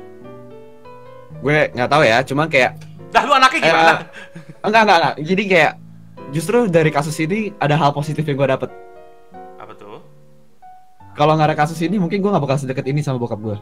Gue 1.45 1.69
nggak 1.75 1.91
tahu 1.91 2.03
ya, 2.07 2.25
cuman 2.25 2.47
kayak 2.49 2.79
Dah 3.11 3.23
lu 3.23 3.33
anaknya 3.33 3.61
gimana? 3.61 3.95
enggak 4.63 4.83
enggak 4.83 4.99
enggak. 4.99 5.15
Jadi 5.27 5.43
kayak 5.45 5.73
justru 6.31 6.59
dari 6.67 6.91
kasus 6.91 7.17
ini 7.19 7.51
ada 7.59 7.75
hal 7.75 7.91
positif 7.91 8.23
yang 8.23 8.39
gua 8.39 8.55
dapet. 8.55 8.71
Apa 9.59 9.73
tuh? 9.75 9.99
Kalau 11.13 11.35
nggak 11.35 11.49
ada 11.51 11.59
kasus 11.59 11.79
ini 11.83 11.99
mungkin 11.99 12.23
gua 12.23 12.39
nggak 12.39 12.45
bakal 12.47 12.59
sedekat 12.59 12.87
ini 12.87 13.03
sama 13.03 13.19
bokap 13.19 13.39
gua. 13.39 13.57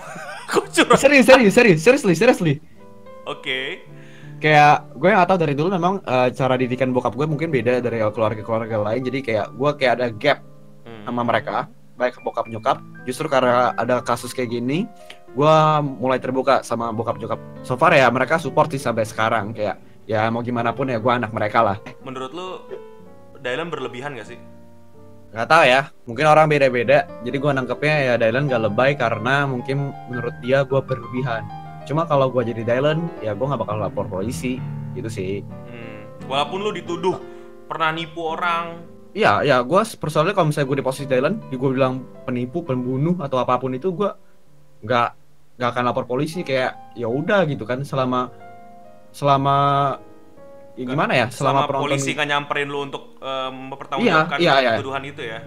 Kok 0.52 0.66
curhat? 0.70 0.98
Serius 0.98 1.26
serius 1.26 1.52
serius 1.52 1.80
seriously 1.80 2.14
seriously. 2.14 2.54
Oke. 3.24 3.84
kayak 4.34 4.92
gue 5.00 5.08
nggak 5.08 5.24
tahu 5.24 5.38
dari 5.40 5.54
dulu 5.56 5.72
memang 5.72 6.04
eh, 6.04 6.28
cara 6.36 6.60
didikan 6.60 6.92
bokap 6.92 7.16
gue 7.16 7.24
mungkin 7.24 7.48
beda 7.48 7.80
dari 7.80 8.04
keluarga-keluarga 8.04 8.76
lain 8.76 9.00
jadi 9.00 9.18
kayak 9.24 9.46
gue 9.56 9.70
kayak 9.80 9.92
ada 9.96 10.06
gap 10.12 10.38
Hmm. 10.84 11.00
sama 11.08 11.24
mereka 11.24 11.64
baik 11.96 12.20
bokap 12.20 12.44
nyokap 12.52 12.76
justru 13.08 13.24
karena 13.24 13.72
ada 13.72 14.04
kasus 14.04 14.36
kayak 14.36 14.52
gini 14.52 14.84
gue 15.34 15.56
mulai 15.98 16.22
terbuka 16.22 16.62
sama 16.62 16.94
bokap 16.94 17.18
nyokap. 17.18 17.40
So 17.66 17.74
far 17.74 17.92
ya 17.92 18.06
mereka 18.08 18.38
support 18.38 18.70
sih 18.70 18.78
sampai 18.78 19.02
sekarang. 19.02 19.50
Kayak 19.50 19.82
ya 20.06 20.30
mau 20.30 20.40
gimana 20.40 20.70
pun 20.70 20.86
ya 20.86 21.02
gue 21.02 21.12
anak 21.12 21.34
mereka 21.34 21.60
lah. 21.60 21.76
Menurut 22.06 22.30
lu 22.30 22.48
Dylan 23.42 23.68
berlebihan 23.68 24.16
gak 24.16 24.30
sih? 24.30 24.40
nggak 25.34 25.50
tahu 25.50 25.66
ya 25.66 25.90
mungkin 26.06 26.26
orang 26.30 26.46
beda-beda. 26.46 27.10
Jadi 27.26 27.36
gue 27.42 27.50
nangkepnya 27.50 27.96
ya 28.06 28.14
Dylan 28.14 28.46
gak 28.46 28.70
lebay 28.70 28.94
karena 28.94 29.42
mungkin 29.50 29.90
menurut 30.06 30.34
dia 30.38 30.62
gue 30.62 30.78
berlebihan. 30.78 31.42
Cuma 31.84 32.06
kalau 32.06 32.30
gue 32.30 32.54
jadi 32.54 32.62
Dylan 32.62 33.10
ya 33.18 33.34
gue 33.34 33.42
nggak 33.42 33.58
bakal 33.66 33.82
lapor 33.82 34.06
polisi. 34.06 34.62
Gitu 34.94 35.10
sih. 35.10 35.42
Hmm. 35.42 36.30
Walaupun 36.30 36.62
lu 36.62 36.70
dituduh 36.70 37.18
pernah 37.66 37.90
nipu 37.90 38.22
orang, 38.22 38.94
Iya, 39.14 39.46
ya, 39.46 39.62
gue 39.62 39.78
personalnya 39.94 40.34
kalau 40.34 40.50
misalnya 40.50 40.74
gue 40.74 40.78
di 40.82 40.86
posisi 40.90 41.06
Thailand, 41.06 41.38
gue 41.46 41.70
bilang 41.70 42.02
penipu, 42.26 42.66
pembunuh 42.66 43.14
atau 43.22 43.38
apa 43.38 43.62
pun 43.62 43.70
itu, 43.70 43.94
gue 43.94 44.10
nggak 44.82 45.23
nggak 45.54 45.68
akan 45.70 45.82
lapor 45.86 46.04
polisi 46.04 46.42
kayak 46.42 46.94
ya 46.98 47.06
udah 47.06 47.46
gitu 47.46 47.62
kan 47.62 47.86
selama 47.86 48.26
selama 49.14 49.56
ya 50.74 50.84
gimana 50.90 51.12
ya 51.14 51.26
selama, 51.30 51.62
selama, 51.62 51.68
penonton 51.70 51.84
polisi 51.86 52.10
nggak 52.10 52.28
nyamperin 52.28 52.66
lu 52.66 52.80
untuk 52.82 53.02
em, 53.22 53.54
mempertanggungjawabkan 53.70 54.38
Iya, 54.42 54.52
iya, 54.58 54.70
iya. 54.74 54.78
tuduhan 54.82 55.02
itu 55.06 55.22
ya. 55.22 55.40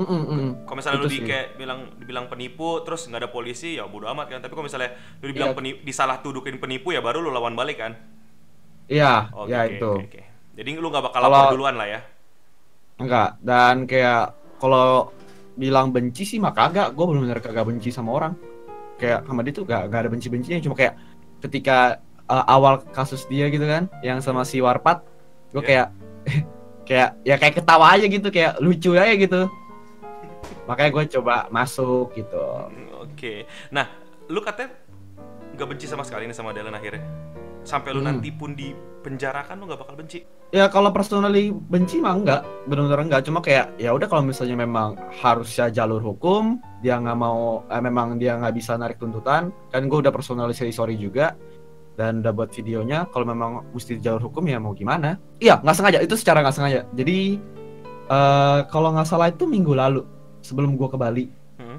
Mm, 0.00 0.06
mm. 0.08 0.50
Kalau 0.64 0.76
misalnya 0.80 0.96
Itu 0.96 1.04
lu 1.04 1.12
di 1.12 1.18
kayak 1.28 1.46
bilang 1.60 1.80
dibilang 2.00 2.26
penipu 2.32 2.80
terus 2.80 3.04
nggak 3.04 3.20
ada 3.20 3.28
polisi 3.28 3.76
ya 3.76 3.84
bodo 3.84 4.08
amat 4.08 4.32
kan. 4.32 4.38
Tapi 4.40 4.52
kalau 4.56 4.64
misalnya 4.64 4.96
lu 5.20 5.28
dibilang 5.28 5.52
Iya. 5.52 5.58
penipu, 5.60 5.78
disalah 5.84 6.16
tudukin 6.24 6.56
penipu 6.56 6.88
ya 6.96 7.04
baru 7.04 7.20
lu 7.20 7.28
lawan 7.28 7.52
balik 7.52 7.84
kan. 7.84 7.92
Iya, 8.88 9.28
Oke, 9.36 9.52
ya 9.52 9.60
oke, 9.60 9.72
itu. 9.76 9.90
oke, 9.92 10.04
oke. 10.08 10.22
Jadi 10.56 10.70
lu 10.80 10.86
nggak 10.88 11.04
bakal 11.04 11.20
Kalau- 11.20 11.36
lapor 11.36 11.52
duluan 11.52 11.76
lah 11.76 11.88
ya. 11.92 12.00
Enggak, 12.96 13.28
dan 13.44 13.84
kayak 13.84 14.22
kalau 14.56 15.12
bilang 15.52 15.92
benci 15.92 16.24
sih 16.24 16.40
mah 16.40 16.56
kagak, 16.56 16.96
gue 16.96 17.04
bener-bener 17.04 17.40
kagak 17.44 17.68
benci 17.68 17.92
sama 17.92 18.16
orang. 18.16 18.32
Kayak 19.00 19.24
sama 19.24 19.40
dia 19.40 19.54
tuh 19.56 19.64
gak, 19.64 19.88
gak 19.88 20.00
ada 20.04 20.10
benci-bencinya, 20.12 20.60
cuma 20.60 20.76
kayak 20.76 20.94
ketika 21.40 21.98
uh, 22.28 22.44
awal 22.46 22.84
kasus 22.92 23.24
dia 23.26 23.48
gitu 23.48 23.64
kan, 23.64 23.88
yang 24.04 24.20
sama 24.20 24.44
si 24.44 24.60
Warpat, 24.60 25.00
gue 25.50 25.58
Iya. 25.58 25.66
kayak 25.66 25.86
kayak 26.88 27.08
ya 27.24 27.34
kayak 27.34 27.54
ketawa 27.56 27.86
aja 27.96 28.04
gitu, 28.04 28.28
kayak 28.28 28.60
lucu 28.60 28.92
aja 28.92 29.14
gitu. 29.16 29.48
Makanya 30.68 30.90
gue 30.92 31.04
coba 31.18 31.48
masuk 31.48 32.12
gitu. 32.14 32.44
Oke. 33.00 33.48
Nah, 33.70 33.88
lu 34.28 34.38
katanya 34.38 34.76
nggak 35.56 35.66
benci 35.66 35.86
sama 35.88 36.04
sekali 36.04 36.28
nih 36.28 36.36
sama 36.36 36.52
Dylan 36.52 36.76
akhirnya. 36.76 37.02
Sampai 37.60 37.92
lu 37.92 38.00
Hmm. 38.00 38.16
nanti 38.16 38.30
pun 38.30 38.52
di 38.52 38.72
penjara 39.00 39.44
kan 39.44 39.58
lu 39.58 39.66
nggak 39.66 39.80
bakal 39.80 39.96
benci. 39.96 40.22
Ya 40.50 40.66
kalau 40.66 40.90
personally 40.90 41.50
benci 41.52 42.00
mah 42.00 42.16
enggak, 42.16 42.40
benar-benar 42.66 43.00
enggak. 43.02 43.22
Cuma 43.22 43.38
kayak 43.40 43.76
ya 43.76 43.92
udah 43.92 44.06
kalau 44.06 44.24
misalnya 44.24 44.56
memang 44.58 44.94
harusnya 45.20 45.70
jalur 45.70 46.00
hukum, 46.00 46.58
dia 46.80 46.96
nggak 46.96 47.16
mau, 47.16 47.64
eh, 47.68 47.80
memang 47.80 48.16
dia 48.16 48.36
nggak 48.40 48.54
bisa 48.56 48.74
narik 48.74 48.96
tuntutan, 48.96 49.52
kan 49.68 49.82
gue 49.84 49.98
udah 50.00 50.12
personally 50.12 50.56
say 50.56 50.72
sorry 50.72 50.96
juga 50.96 51.36
dan 51.94 52.24
udah 52.24 52.32
buat 52.32 52.50
videonya. 52.50 53.04
Kalau 53.12 53.28
memang 53.28 53.68
mesti 53.72 54.00
jalur 54.00 54.32
hukum 54.32 54.48
ya 54.48 54.56
mau 54.56 54.72
gimana? 54.72 55.20
Iya 55.38 55.60
nggak 55.60 55.76
sengaja, 55.76 55.98
itu 56.00 56.14
secara 56.16 56.40
nggak 56.40 56.56
sengaja. 56.56 56.80
Jadi 56.96 57.36
eh 58.10 58.60
kalau 58.66 58.90
nggak 58.90 59.06
salah 59.06 59.30
itu 59.30 59.46
minggu 59.46 59.70
lalu 59.70 60.02
sebelum 60.42 60.74
gue 60.74 60.88
ke 60.90 60.98
Bali 60.98 61.26
Hmm? 61.60 61.76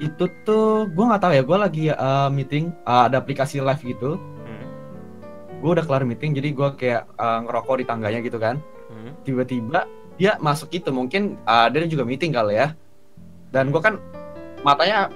itu 0.00 0.24
tuh 0.42 0.88
gue 0.88 1.04
nggak 1.04 1.20
tahu 1.20 1.32
ya 1.36 1.42
gue 1.44 1.58
lagi 1.60 1.84
eh, 1.92 2.28
meeting 2.32 2.72
eh, 2.72 3.02
ada 3.06 3.20
aplikasi 3.20 3.60
live 3.60 3.78
gitu 3.84 4.16
Hmm? 4.42 4.66
gue 5.60 5.70
udah 5.76 5.84
kelar 5.86 6.02
meeting 6.02 6.34
jadi 6.34 6.48
gue 6.50 6.68
kayak 6.74 7.02
eh, 7.06 7.38
ngerokok 7.46 7.76
di 7.78 7.84
tangganya 7.86 8.20
gitu 8.24 8.40
kan 8.40 8.58
Hmm? 8.88 9.12
tiba-tiba 9.22 9.84
dia 10.16 10.34
masuk 10.40 10.72
itu 10.72 10.88
mungkin 10.88 11.36
uh, 11.44 11.68
dia 11.68 11.84
juga 11.84 12.08
meeting 12.08 12.32
kali 12.32 12.56
ya 12.56 12.72
dan 13.54 13.70
gue 13.70 13.80
kan 13.82 14.00
matanya 14.66 15.10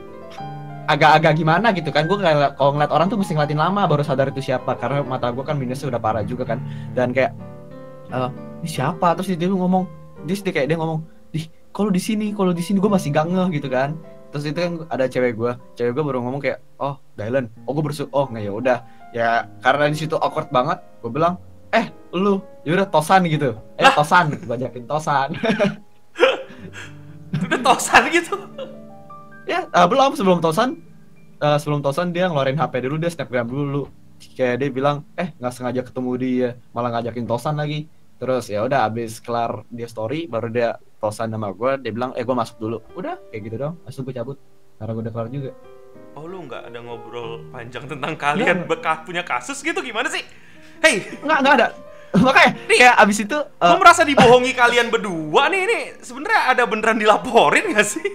agak-agak 0.91 1.39
gimana 1.39 1.71
gitu 1.71 1.91
kan. 1.95 2.11
Gue 2.11 2.19
kalau 2.19 2.75
ngeliat 2.75 2.91
orang 2.91 3.07
tuh 3.07 3.19
mesti 3.19 3.39
ngeliatin 3.39 3.61
lama 3.63 3.87
baru 3.87 4.03
sadar 4.03 4.35
itu 4.35 4.43
siapa 4.43 4.75
karena 4.75 5.07
mata 5.07 5.31
gue 5.31 5.45
kan 5.47 5.55
minusnya 5.55 5.91
udah 5.95 6.03
parah 6.03 6.27
juga 6.27 6.43
kan. 6.43 6.59
Dan 6.95 7.15
kayak 7.15 7.31
eh, 8.11 8.31
ini 8.63 8.69
siapa? 8.69 9.15
Terus 9.19 9.39
dia 9.39 9.47
ngomong 9.51 9.87
dia 10.27 10.35
dia 10.39 10.53
kayak 10.53 10.67
dia 10.67 10.77
ngomong 10.79 11.07
di 11.31 11.47
kalau 11.71 11.91
di 11.95 12.03
sini? 12.03 12.35
Kalau 12.35 12.51
di 12.51 12.63
sini? 12.63 12.83
Gue 12.83 12.91
masih 12.91 13.15
gak 13.15 13.31
ngeh 13.31 13.49
gitu 13.63 13.71
kan. 13.71 13.95
Terus 14.31 14.45
itu 14.47 14.59
kan 14.59 14.73
ada 14.91 15.11
cewek 15.11 15.35
gue 15.39 15.53
cewek 15.75 15.91
gue 15.95 16.05
baru 16.07 16.23
ngomong 16.23 16.39
kayak 16.39 16.63
oh 16.79 17.03
Dylan 17.19 17.51
oh 17.67 17.75
gue 17.75 17.83
bersu 17.83 18.07
oh 18.11 18.27
nggak 18.31 18.43
ya 18.47 18.53
udah. 18.55 18.79
Ya 19.11 19.29
karena 19.63 19.91
di 19.91 19.99
situ 19.99 20.15
awkward 20.19 20.51
banget 20.55 20.79
gue 21.03 21.11
bilang 21.11 21.39
eh 21.71 21.91
lu 22.15 22.43
yaudah 22.67 22.87
tosan 22.91 23.27
gitu. 23.27 23.55
Eh 23.79 23.91
tosan 23.95 24.35
gue 24.35 24.55
ajakin 24.55 24.87
tosan 24.87 25.35
Udah 27.50 27.75
tosan 27.75 28.02
gitu. 28.14 28.38
ya 29.42 29.66
eh, 29.66 29.87
belum 29.90 30.14
sebelum 30.14 30.38
tosan. 30.38 30.78
Eh, 31.42 31.59
sebelum 31.59 31.83
tosan 31.83 32.14
dia 32.14 32.30
ngeluarin 32.30 32.54
HP 32.54 32.87
dulu 32.87 32.97
dia 33.02 33.11
snapgram 33.11 33.50
dulu. 33.50 33.90
Kayak 34.38 34.62
dia 34.62 34.71
bilang 34.71 35.02
eh 35.19 35.35
nggak 35.35 35.50
sengaja 35.50 35.83
ketemu 35.83 36.11
dia 36.14 36.49
malah 36.71 36.95
ngajakin 36.95 37.26
tosan 37.26 37.59
lagi. 37.59 37.90
Terus 38.23 38.47
ya 38.47 38.62
udah 38.62 38.87
abis 38.87 39.19
kelar 39.19 39.66
dia 39.66 39.90
story 39.90 40.30
baru 40.30 40.47
dia 40.47 40.78
tosan 41.02 41.35
sama 41.35 41.50
gue 41.50 41.83
dia 41.83 41.90
bilang 41.90 42.14
eh 42.14 42.23
gue 42.23 42.37
masuk 42.38 42.62
dulu. 42.62 42.78
Udah 42.95 43.19
kayak 43.35 43.42
gitu 43.50 43.57
dong 43.59 43.75
langsung 43.83 44.07
gue 44.07 44.14
cabut. 44.14 44.38
Karena 44.78 44.95
gue 44.95 45.02
udah 45.11 45.14
kelar 45.19 45.28
juga. 45.35 45.50
Oh 46.14 46.30
lu 46.30 46.47
nggak 46.47 46.71
ada 46.71 46.78
ngobrol 46.87 47.42
panjang 47.50 47.83
tentang 47.90 48.14
kalian 48.14 48.71
bekas 48.71 49.02
punya 49.02 49.26
kasus 49.26 49.59
gitu? 49.59 49.83
Gimana 49.83 50.07
sih? 50.07 50.23
Hey, 50.78 51.02
nggak 51.26 51.38
nggak 51.42 51.54
ada 51.59 51.90
makanya 52.26 52.50
Nih. 52.67 52.79
kayak 52.83 52.97
abis 53.07 53.19
itu 53.23 53.38
eh, 53.38 53.69
gua 53.71 53.79
merasa 53.79 54.02
dibohongi 54.11 54.52
kalian 54.55 54.87
berdua 54.90 55.47
nih 55.50 55.61
ini 55.67 55.79
sebenarnya 56.02 56.40
ada 56.57 56.62
beneran 56.67 56.99
dilaporin 56.99 57.75
gak 57.75 57.87
sih? 57.87 58.11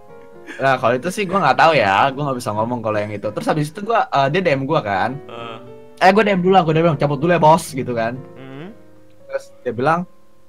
nah 0.62 0.76
kalau 0.76 0.98
itu 0.98 1.08
sih 1.14 1.24
gue 1.30 1.38
nggak 1.38 1.56
tahu 1.56 1.72
ya 1.78 2.10
gue 2.10 2.22
nggak 2.26 2.38
bisa 2.42 2.50
ngomong 2.50 2.82
kalau 2.82 2.98
yang 2.98 3.14
itu 3.14 3.28
terus 3.30 3.46
habis 3.46 3.70
itu 3.70 3.86
gue 3.86 3.96
eh, 3.96 4.28
dia 4.34 4.40
dm 4.42 4.66
gue 4.66 4.80
kan 4.82 5.14
Eh, 5.30 5.58
eh 6.02 6.10
gue 6.10 6.22
dm 6.26 6.42
dulu 6.42 6.52
lah 6.58 6.62
gue 6.66 6.74
bilang 6.74 6.98
cabut 6.98 7.22
dulu 7.22 7.30
ya 7.30 7.38
bos 7.38 7.70
gitu 7.70 7.94
kan 7.94 8.18
hmm. 8.34 8.68
terus 9.30 9.54
dia 9.62 9.70
bilang 9.70 10.02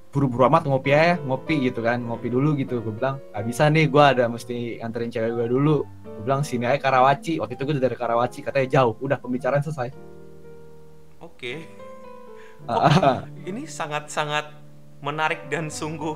buru-buru 0.09 0.49
amat 0.49 0.65
ngopi 0.65 0.89
ya 0.89 1.21
ngopi 1.21 1.69
gitu 1.69 1.85
kan 1.85 2.01
ngopi 2.01 2.27
dulu 2.33 2.57
gitu 2.57 2.81
gue 2.81 2.93
bilang 2.97 3.21
gak 3.29 3.45
bisa 3.45 3.69
nih 3.69 3.87
gue 3.87 4.03
ada 4.03 4.25
mesti 4.25 4.81
nganterin 4.81 5.13
cewek 5.13 5.31
gue 5.37 5.47
dulu 5.53 5.85
gue 5.85 6.23
bilang 6.25 6.41
sini 6.41 6.65
aja 6.65 6.81
Karawaci 6.81 7.37
waktu 7.37 7.53
itu 7.55 7.63
gue 7.63 7.77
dari 7.77 7.93
Karawaci 7.95 8.41
katanya 8.41 8.67
jauh 8.81 8.97
udah 8.99 9.21
pembicaraan 9.21 9.61
selesai 9.61 9.93
Oke. 11.21 11.69
Ah, 12.65 13.25
Ini 13.49 13.65
sangat-sangat 13.65 14.53
menarik 14.99 15.49
dan 15.49 15.67
sungguh 15.67 16.13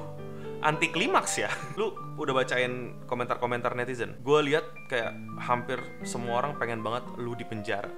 anti 0.62 0.90
klimaks 0.90 1.38
ya. 1.38 1.50
Lu 1.74 1.90
udah 2.16 2.34
bacain 2.36 3.02
komentar-komentar 3.06 3.74
netizen. 3.74 4.18
Gue 4.22 4.42
lihat 4.44 4.66
kayak 4.88 5.14
hampir 5.40 5.78
semua 6.02 6.40
orang 6.40 6.58
pengen 6.58 6.82
banget 6.82 7.06
lu 7.16 7.34
di 7.34 7.44
penjara. 7.44 7.90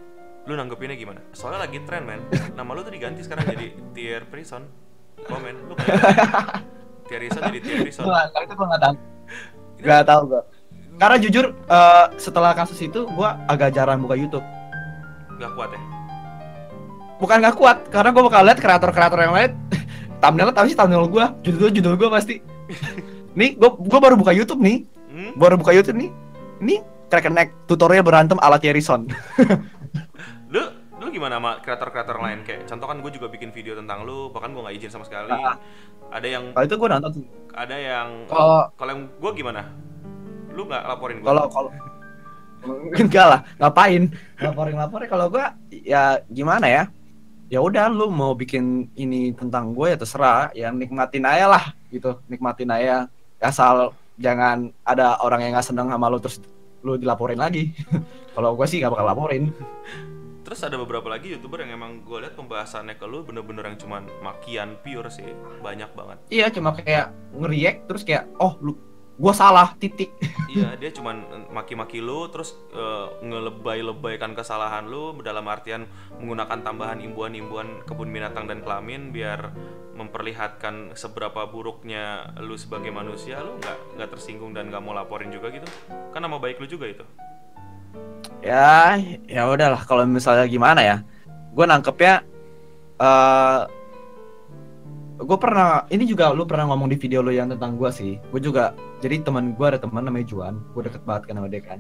Lu 0.44 0.56
nanggepinnya 0.56 0.96
gimana? 0.96 1.20
Soalnya 1.32 1.63
lagi 1.63 1.84
tren 1.84 2.04
men. 2.04 2.24
Nama 2.54 2.70
lu 2.70 2.82
tuh 2.82 2.92
diganti 2.92 3.20
sekarang 3.20 3.48
jadi 3.48 3.68
Tier 3.92 4.24
Prison. 4.24 4.63
Komen 5.18 5.68
lu 5.68 5.74
kayak 5.75 6.63
Tier 7.06 7.20
Prison 7.22 7.42
jadi 7.46 7.60
Tier 7.60 7.77
Prison. 7.82 8.04
gue 8.04 8.13
nggak- 8.13 8.44
itu 8.44 8.54
gue 8.54 8.68
nggak 8.68 8.82
tahu 8.82 8.96
nggak 9.77 10.04
tahu 10.04 10.22
gue 10.25 10.42
karena 10.98 11.18
jujur 11.22 11.46
eh, 11.54 12.06
setelah 12.18 12.51
kasus 12.51 12.80
itu 12.80 13.06
gue 13.06 13.30
agak 13.46 13.70
jarang 13.70 14.01
buka 14.01 14.13
YouTube 14.13 14.42
Gak 15.38 15.54
kuat 15.54 15.70
ya? 15.70 15.82
Bukan 17.17 17.41
gak 17.41 17.55
kuat 17.57 17.77
karena 17.89 18.09
gue 18.13 18.24
bakal 18.24 18.41
lihat 18.45 18.59
kreator-kreator 18.62 19.19
yang 19.19 19.33
lain. 19.36 19.51
Thumbnail 20.21 20.50
tahu 20.50 20.65
sih 20.65 20.74
thumbnail 20.74 21.05
gue 21.05 21.25
judul 21.45 21.69
judul 21.69 21.93
gue 21.93 22.09
pasti. 22.09 22.41
Nih 23.39 23.53
gue 23.53 23.69
gue 23.69 24.00
baru 24.01 24.17
buka 24.17 24.33
YouTube 24.33 24.62
nih. 24.62 24.86
Hmm? 25.07 25.33
baru 25.33 25.57
buka 25.57 25.74
YouTube 25.74 25.97
nih. 25.97 26.09
Ini 26.62 26.75
neck 27.07 27.50
tutorial 27.65 28.03
berantem 28.03 28.36
ala 28.43 28.59
Thierryson 28.59 29.07
Lu 30.53 30.62
lu 30.97 31.05
gimana 31.13 31.38
sama 31.39 31.51
kreator-kreator 31.62 32.17
lain? 32.19 32.41
Kayak 32.43 32.67
contoh 32.67 32.88
kan 32.89 32.97
gue 33.00 33.12
juga 33.13 33.27
bikin 33.29 33.53
video 33.53 33.77
tentang 33.77 34.03
lu 34.03 34.33
bahkan 34.33 34.51
gue 34.51 34.62
nggak 34.65 34.75
izin 34.81 34.91
sama 34.91 35.05
sekali. 35.05 35.29
Ah. 35.29 35.55
ada 36.07 36.27
yang 36.27 36.55
kalau 36.55 36.65
itu 36.65 36.75
gue 36.79 36.89
nonton 36.89 37.12
ada 37.53 37.75
yang 37.77 38.07
kalau 38.25 38.59
kalau 38.75 38.91
yang 38.97 39.03
gue 39.05 39.31
gimana? 39.38 39.62
Lu 40.51 40.65
nggak 40.65 40.83
laporin 40.89 41.17
gue 41.21 41.27
kalau 41.29 41.45
kalau 41.53 41.69
enggak 42.97 43.25
lah 43.29 43.39
ngapain? 43.62 44.03
Laporin 44.41 44.75
laporin 44.75 45.07
kalau 45.07 45.25
gue 45.29 45.45
ya 45.86 46.17
gimana 46.27 46.65
ya 46.65 46.83
ya 47.48 47.63
udah 47.63 47.88
lu 47.88 48.12
mau 48.12 48.36
bikin 48.36 48.92
ini 49.00 49.32
tentang 49.32 49.72
gue 49.72 49.96
ya 49.96 49.98
terserah 49.98 50.51
ya 50.51 50.68
nikmatin 50.72 51.24
aja 51.24 51.48
lah 51.48 51.63
gitu 51.92 52.20
nikmatin 52.27 52.72
aja. 52.72 53.08
Asal 53.39 53.96
jangan 54.20 54.74
ada 54.84 55.22
orang 55.24 55.48
yang 55.48 55.51
nggak 55.56 55.68
seneng 55.68 55.88
sama 55.88 56.12
lu 56.12 56.20
terus 56.20 56.44
lu 56.84 57.00
dilaporin 57.00 57.39
lagi. 57.39 57.72
Kalau 58.36 58.54
gue 58.54 58.68
sih 58.68 58.84
nggak 58.84 58.94
bakal 58.94 59.08
laporin. 59.08 59.44
Terus 60.48 60.63
ada 60.63 60.80
beberapa 60.80 61.12
lagi 61.12 61.36
youtuber 61.36 61.60
yang 61.60 61.75
emang 61.75 62.08
gue 62.08 62.24
lihat 62.24 62.39
pembahasannya 62.39 62.96
ke 62.96 63.04
lu 63.04 63.27
bener-bener 63.27 63.68
yang 63.68 63.75
cuman 63.84 64.08
makian 64.24 64.80
pure 64.80 65.12
sih 65.12 65.27
banyak 65.60 65.92
banget. 65.92 66.18
Iya 66.32 66.48
cuma 66.56 66.72
kayak 66.72 67.12
ngeriak 67.36 67.84
terus 67.84 68.08
kayak 68.08 68.32
oh 68.39 68.56
lu 68.63 68.80
gue 69.17 69.33
salah 69.33 69.74
titik. 69.77 70.13
Iya 70.47 70.79
dia 70.79 70.89
cuman 70.95 71.51
maki-maki 71.51 72.00
lu 72.00 72.31
terus 72.31 72.55
eh, 72.71 73.07
ngelebay-lebaykan 73.19 74.31
kesalahan 74.31 74.88
lu 74.88 75.13
dalam 75.19 75.43
artian 75.45 75.86
menggunakan 76.17 76.63
tambahan 76.63 77.03
imbuhan-imbuhan 77.03 77.83
kebun 77.83 78.09
binatang 78.09 78.47
dan 78.47 78.63
kelamin 78.63 79.12
biar 79.12 79.53
memperlihatkan 79.93 80.95
seberapa 80.95 81.45
buruknya 81.51 82.31
lu 82.41 82.55
sebagai 82.55 82.89
manusia 82.95 83.43
lu 83.43 83.59
nggak 83.59 84.00
nggak 84.00 84.09
tersinggung 84.17 84.55
dan 84.55 84.71
nggak 84.71 84.81
mau 84.81 84.95
laporin 84.95 85.29
juga 85.29 85.51
gitu. 85.51 85.67
Kan 86.15 86.24
nama 86.25 86.39
baik 86.39 86.63
lu 86.63 86.65
juga 86.65 86.89
itu. 86.89 87.03
Ya 88.41 88.97
ya 89.27 89.51
udahlah 89.51 89.83
kalau 89.83 90.07
misalnya 90.07 90.47
gimana 90.47 90.79
ya? 90.79 90.97
Gue 91.53 91.67
nangkepnya 91.69 92.24
eh 92.97 93.62
gue 95.17 95.38
pernah 95.41 95.89
ini 95.89 96.05
juga 96.05 96.29
lu 96.29 96.45
pernah 96.45 96.69
ngomong 96.69 96.93
di 96.93 96.97
video 96.97 97.25
lu 97.25 97.33
yang 97.33 97.50
tentang 97.50 97.74
gue 97.75 97.89
sih. 97.89 98.21
Gue 98.29 98.41
juga 98.41 98.77
jadi 99.01 99.21
teman 99.25 99.57
gue 99.57 99.65
ada 99.65 99.81
teman 99.81 100.05
namanya 100.05 100.29
Juan. 100.29 100.62
Gue 100.77 100.86
deket 100.86 101.01
banget 101.03 101.29
kan 101.29 101.36
sama 101.41 101.50
dia 101.50 101.62
kan. 101.65 101.79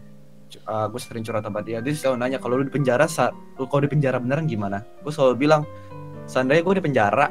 Gue 0.89 0.99
sering 0.99 1.21
curhat 1.21 1.45
sama 1.45 1.61
dia. 1.61 1.77
Dia 1.79 1.93
selalu 1.93 2.17
nanya 2.17 2.37
kalau 2.41 2.57
lu 2.57 2.65
di 2.65 2.73
penjara 2.73 3.05
saat 3.05 3.37
lu 3.61 3.69
kalau 3.69 3.85
di 3.85 3.91
penjara 3.93 4.17
beneran 4.17 4.49
gimana? 4.49 4.81
Gue 5.05 5.13
selalu 5.13 5.45
bilang 5.47 5.61
seandainya 6.25 6.65
gue 6.65 6.75
di 6.81 6.83
penjara 6.83 7.27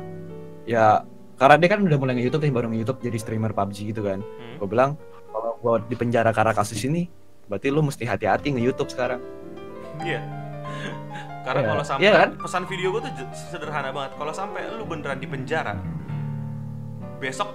ya 0.64 1.02
karena 1.36 1.56
dia 1.60 1.68
kan 1.68 1.80
udah 1.84 1.98
mulai 2.00 2.14
nge-youtube 2.16 2.42
nih 2.48 2.54
baru 2.54 2.66
nge-youtube 2.72 2.98
jadi 3.02 3.18
streamer 3.20 3.52
PUBG 3.52 3.92
gitu 3.92 4.00
kan. 4.06 4.22
Hmm. 4.22 4.56
gue 4.62 4.68
bilang 4.70 4.90
kalau 5.34 5.52
gue 5.60 5.74
di 5.90 5.96
penjara 5.98 6.30
karena 6.32 6.56
kasus 6.56 6.80
ini 6.86 7.10
berarti 7.50 7.68
lu 7.68 7.82
mesti 7.82 8.06
hati-hati 8.06 8.54
nge-youtube 8.56 8.88
sekarang. 8.88 9.20
Iya. 10.00 10.45
Karena 11.46 11.62
Iya. 11.62 11.70
kalau 11.70 11.84
sampai 11.86 12.02
Iya 12.02 12.12
kan? 12.12 12.28
pesan 12.36 12.62
video 12.66 12.88
gue 12.90 13.00
tuh 13.00 13.12
sederhana 13.32 13.88
banget. 13.88 14.12
Kalau 14.12 14.32
sampai 14.34 14.62
lu 14.68 14.82
beneran 14.82 15.16
di 15.16 15.24
penjara, 15.24 15.78
besok 17.16 17.48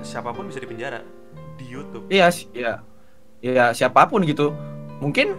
siapa 0.00 0.30
pun 0.30 0.46
bisa 0.46 0.58
di 0.58 0.68
penjara. 0.68 1.02
di 1.52 1.68
YouTube. 1.68 2.08
Iya, 2.08 2.26
si- 2.28 2.48
iya. 2.52 2.80
Iya, 3.38 3.70
siapa 3.72 4.08
pun 4.08 4.24
gitu. 4.24 4.56
Mungkin 4.98 5.36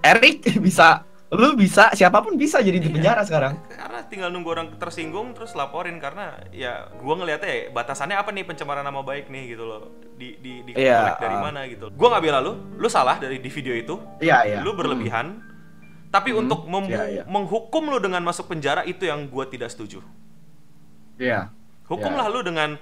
Erik 0.00 0.38
bisa, 0.62 1.02
lu 1.28 1.52
bisa, 1.52 1.90
siapa 1.92 2.20
pun 2.20 2.36
bisa 2.36 2.62
jadi 2.62 2.78
di 2.78 2.86
Iya. 2.86 2.94
penjara 2.94 3.22
sekarang. 3.22 3.58
Karena 3.66 4.00
tinggal 4.06 4.30
nunggu 4.30 4.48
orang 4.50 4.68
tersinggung 4.76 5.34
terus 5.34 5.52
laporin 5.52 5.98
karena 5.98 6.38
ya 6.48 6.88
gua 6.96 7.16
ngeliatnya 7.16 7.48
ya 7.48 7.62
batasannya 7.70 8.14
apa 8.14 8.30
nih 8.30 8.44
pencemaran 8.44 8.80
nama 8.80 9.02
baik 9.02 9.28
nih 9.28 9.50
gitu 9.50 9.64
loh. 9.64 9.90
Di 10.14 10.38
di 10.38 10.62
di 10.62 10.72
Iya, 10.72 11.00
collect 11.10 11.20
dari 11.20 11.36
ah. 11.36 11.42
mana 11.42 11.60
gitu. 11.66 11.86
Gua 11.90 12.08
nggak 12.10 12.22
bela 12.22 12.38
lu, 12.38 12.52
lu 12.76 12.88
salah 12.88 13.16
dari 13.16 13.36
di 13.36 13.50
video 13.50 13.74
itu. 13.74 13.94
Iya, 14.20 14.36
iya. 14.46 14.58
Lu 14.62 14.72
berlebihan. 14.72 15.42
Tapi 16.10 16.34
Hmm, 16.34 16.42
untuk 16.42 16.66
iya, 16.90 17.22
iya. 17.22 17.24
menghukum 17.24 17.86
lu 17.86 18.02
dengan 18.02 18.18
masuk 18.20 18.50
penjara 18.50 18.82
itu 18.82 19.06
yang 19.06 19.30
gua 19.30 19.46
tidak 19.46 19.70
setuju. 19.70 20.02
Iya. 21.16 21.54
Hukumlah 21.86 22.26
Ya. 22.26 22.34
lu 22.34 22.40
dengan 22.42 22.78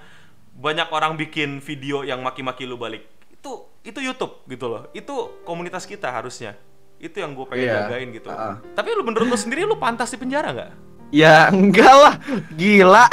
banyak 0.53 0.89
orang 0.89 1.13
bikin 1.13 1.61
video 1.61 2.01
yang 2.01 2.19
maki-maki 2.19 2.65
lu 2.65 2.75
balik. 2.75 3.05
Itu 3.29 3.69
itu 3.81 4.01
YouTube 4.01 4.43
gitu 4.45 4.65
loh. 4.65 4.89
Itu 4.91 5.39
komunitas 5.45 5.85
kita 5.85 6.09
harusnya. 6.09 6.57
Itu 6.97 7.21
yang 7.21 7.31
gue 7.31 7.47
pengen 7.47 7.63
Iya. 7.63 7.75
jagain 7.85 8.09
gitu. 8.11 8.27
Ah. 8.27 8.59
Tapi 8.75 8.91
lu 8.91 9.05
menurut 9.05 9.23
lu 9.25 9.37
sendiri 9.37 9.63
lu 9.63 9.77
pantas 9.77 10.09
di 10.09 10.19
penjara 10.19 10.51
nggak? 10.51 10.71
Ya 11.09 11.47
enggak 11.47 11.89
lah, 11.95 12.15
gila. 12.53 13.07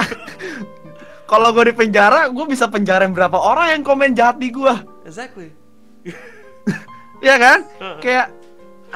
Kalau 1.24 1.48
gue 1.50 1.70
di 1.70 1.74
penjara, 1.74 2.28
gue 2.28 2.44
bisa 2.44 2.66
penjarain 2.66 3.10
berapa 3.10 3.34
orang 3.34 3.72
yang 3.72 3.82
komen 3.82 4.12
jahat 4.12 4.36
di 4.36 4.50
gue, 4.50 4.74
Exactly. 5.02 5.50
ya 7.18 7.34
kan? 7.34 7.58
Kayak 8.04 8.35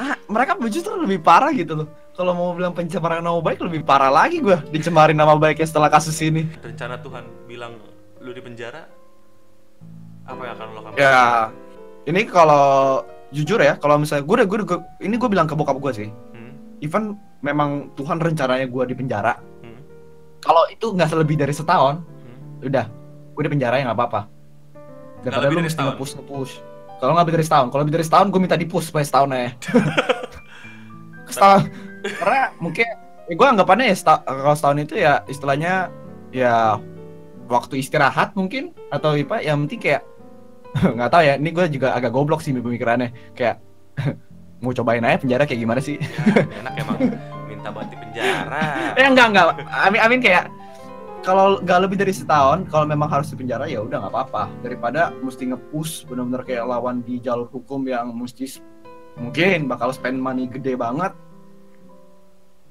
ah, 0.01 0.17
mereka 0.33 0.57
justru 0.73 0.97
lebih 0.97 1.21
parah 1.21 1.53
gitu 1.53 1.85
loh. 1.85 1.89
Kalau 2.17 2.33
mau 2.33 2.53
bilang 2.57 2.73
pencemaran 2.73 3.21
nama 3.21 3.41
baik 3.41 3.61
lebih 3.61 3.85
parah 3.85 4.09
lagi 4.09 4.41
gue 4.41 4.57
dicemarin 4.73 5.17
nama 5.17 5.37
baiknya 5.37 5.69
setelah 5.69 5.93
kasus 5.93 6.17
ini. 6.25 6.49
Rencana 6.61 6.97
Tuhan 7.01 7.25
bilang 7.45 7.77
lu 8.21 8.33
di 8.33 8.41
penjara 8.41 8.89
apa 10.25 10.41
yang 10.45 10.55
akan 10.57 10.67
lo 10.73 10.81
lakukan? 10.85 11.01
Ya, 11.01 11.49
ini 12.09 12.25
kalau 12.29 13.01
jujur 13.33 13.61
ya, 13.61 13.77
kalau 13.77 14.01
misalnya 14.01 14.25
gue 14.25 14.35
udah 14.41 14.47
gue 14.49 14.59
ini 15.05 15.15
gue 15.17 15.29
bilang 15.29 15.49
ke 15.49 15.55
bokap 15.57 15.77
gue 15.81 15.93
sih, 16.05 16.09
Hmm, 16.33 16.53
even 16.81 17.17
memang 17.41 17.93
Tuhan 17.97 18.21
rencananya 18.21 18.69
gue 18.69 18.85
di 18.89 18.95
penjara. 18.97 19.37
hmm, 19.39 19.81
Kalau 20.45 20.65
itu 20.69 20.93
nggak 20.93 21.09
lebih 21.17 21.41
dari 21.41 21.55
setahun, 21.57 22.01
hmm. 22.05 22.69
udah 22.69 22.85
gue 23.33 23.43
di 23.49 23.51
penjara 23.57 23.81
ya 23.81 23.89
nggak 23.89 23.97
apa-apa 23.97 24.21
daripada 25.25 25.49
lu 25.53 25.61
mesti 25.65 25.81
nge-push 25.81 26.13
nge-push 26.21 26.53
kalau 27.01 27.17
nggak 27.17 27.25
lebih 27.25 27.37
dari 27.41 27.47
setahun. 27.49 27.67
Kalau 27.73 27.81
lebih 27.83 27.95
dari 27.97 28.05
setahun 28.07 28.27
gue 28.29 28.41
minta 28.41 28.57
di-push 28.61 28.93
supaya 28.93 29.05
setahun 29.09 29.31
aja 29.33 29.49
setahun. 31.35 31.63
Karena 32.05 32.43
mungkin 32.61 32.87
ya 33.27 33.35
gue 33.35 33.47
anggapannya 33.47 33.87
ya 33.89 33.97
seta- 33.97 34.23
kalau 34.27 34.55
setahun 34.55 34.79
itu 34.85 34.95
ya 35.01 35.25
istilahnya 35.25 35.89
ya 36.31 36.77
waktu 37.51 37.83
istirahat 37.83 38.37
mungkin 38.39 38.71
atau 38.93 39.17
apa 39.17 39.43
yang 39.43 39.65
penting 39.67 39.81
kayak 39.81 40.03
nggak 40.97 41.11
tahu 41.11 41.23
ya 41.27 41.35
ini 41.35 41.51
gue 41.51 41.65
juga 41.73 41.97
agak 41.97 42.13
goblok 42.13 42.45
sih 42.45 42.53
pemikirannya. 42.53 43.35
Kayak 43.35 43.59
mau 44.63 44.77
cobain 44.77 45.01
aja 45.03 45.17
penjara 45.17 45.49
kayak 45.49 45.61
gimana 45.65 45.81
sih? 45.81 45.97
Ya, 45.97 46.45
enak 46.61 46.75
emang 46.77 46.99
minta 47.49 47.73
bantu 47.73 47.97
penjara. 47.97 48.93
Eh 48.93 49.09
enggak 49.09 49.27
enggak. 49.33 49.47
Amin 49.73 50.01
amin 50.05 50.21
kayak 50.21 50.45
kalau 51.21 51.61
nggak 51.61 51.81
lebih 51.85 51.97
dari 52.01 52.13
setahun, 52.17 52.65
kalau 52.73 52.89
memang 52.89 53.09
harus 53.13 53.29
di 53.29 53.37
penjara 53.37 53.69
ya 53.69 53.85
udah 53.85 54.01
nggak 54.01 54.13
apa-apa. 54.13 54.49
Daripada 54.65 55.13
mesti 55.21 55.53
nge-push 55.53 56.09
benar-benar 56.09 56.43
kayak 56.49 56.65
lawan 56.65 57.05
di 57.05 57.21
jalur 57.21 57.49
hukum 57.53 57.85
yang 57.85 58.09
mesti 58.17 58.61
mungkin 59.21 59.69
bakal 59.69 59.93
spend 59.93 60.17
money 60.17 60.49
gede 60.49 60.81
banget. 60.81 61.13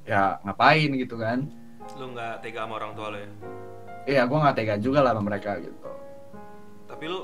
Ya 0.09 0.41
ngapain 0.41 0.89
gitu 0.97 1.21
kan? 1.21 1.45
Lu 2.01 2.09
nggak 2.13 2.41
tega 2.41 2.65
sama 2.65 2.81
orang 2.81 2.91
tua 2.97 3.07
lo 3.13 3.17
ya. 3.21 3.29
Iya, 4.09 4.21
gua 4.25 4.49
nggak 4.49 4.57
tega 4.57 4.75
juga 4.81 5.05
lah 5.05 5.13
sama 5.13 5.29
mereka 5.29 5.61
gitu. 5.61 5.77
Tapi 6.89 7.05
lu 7.05 7.21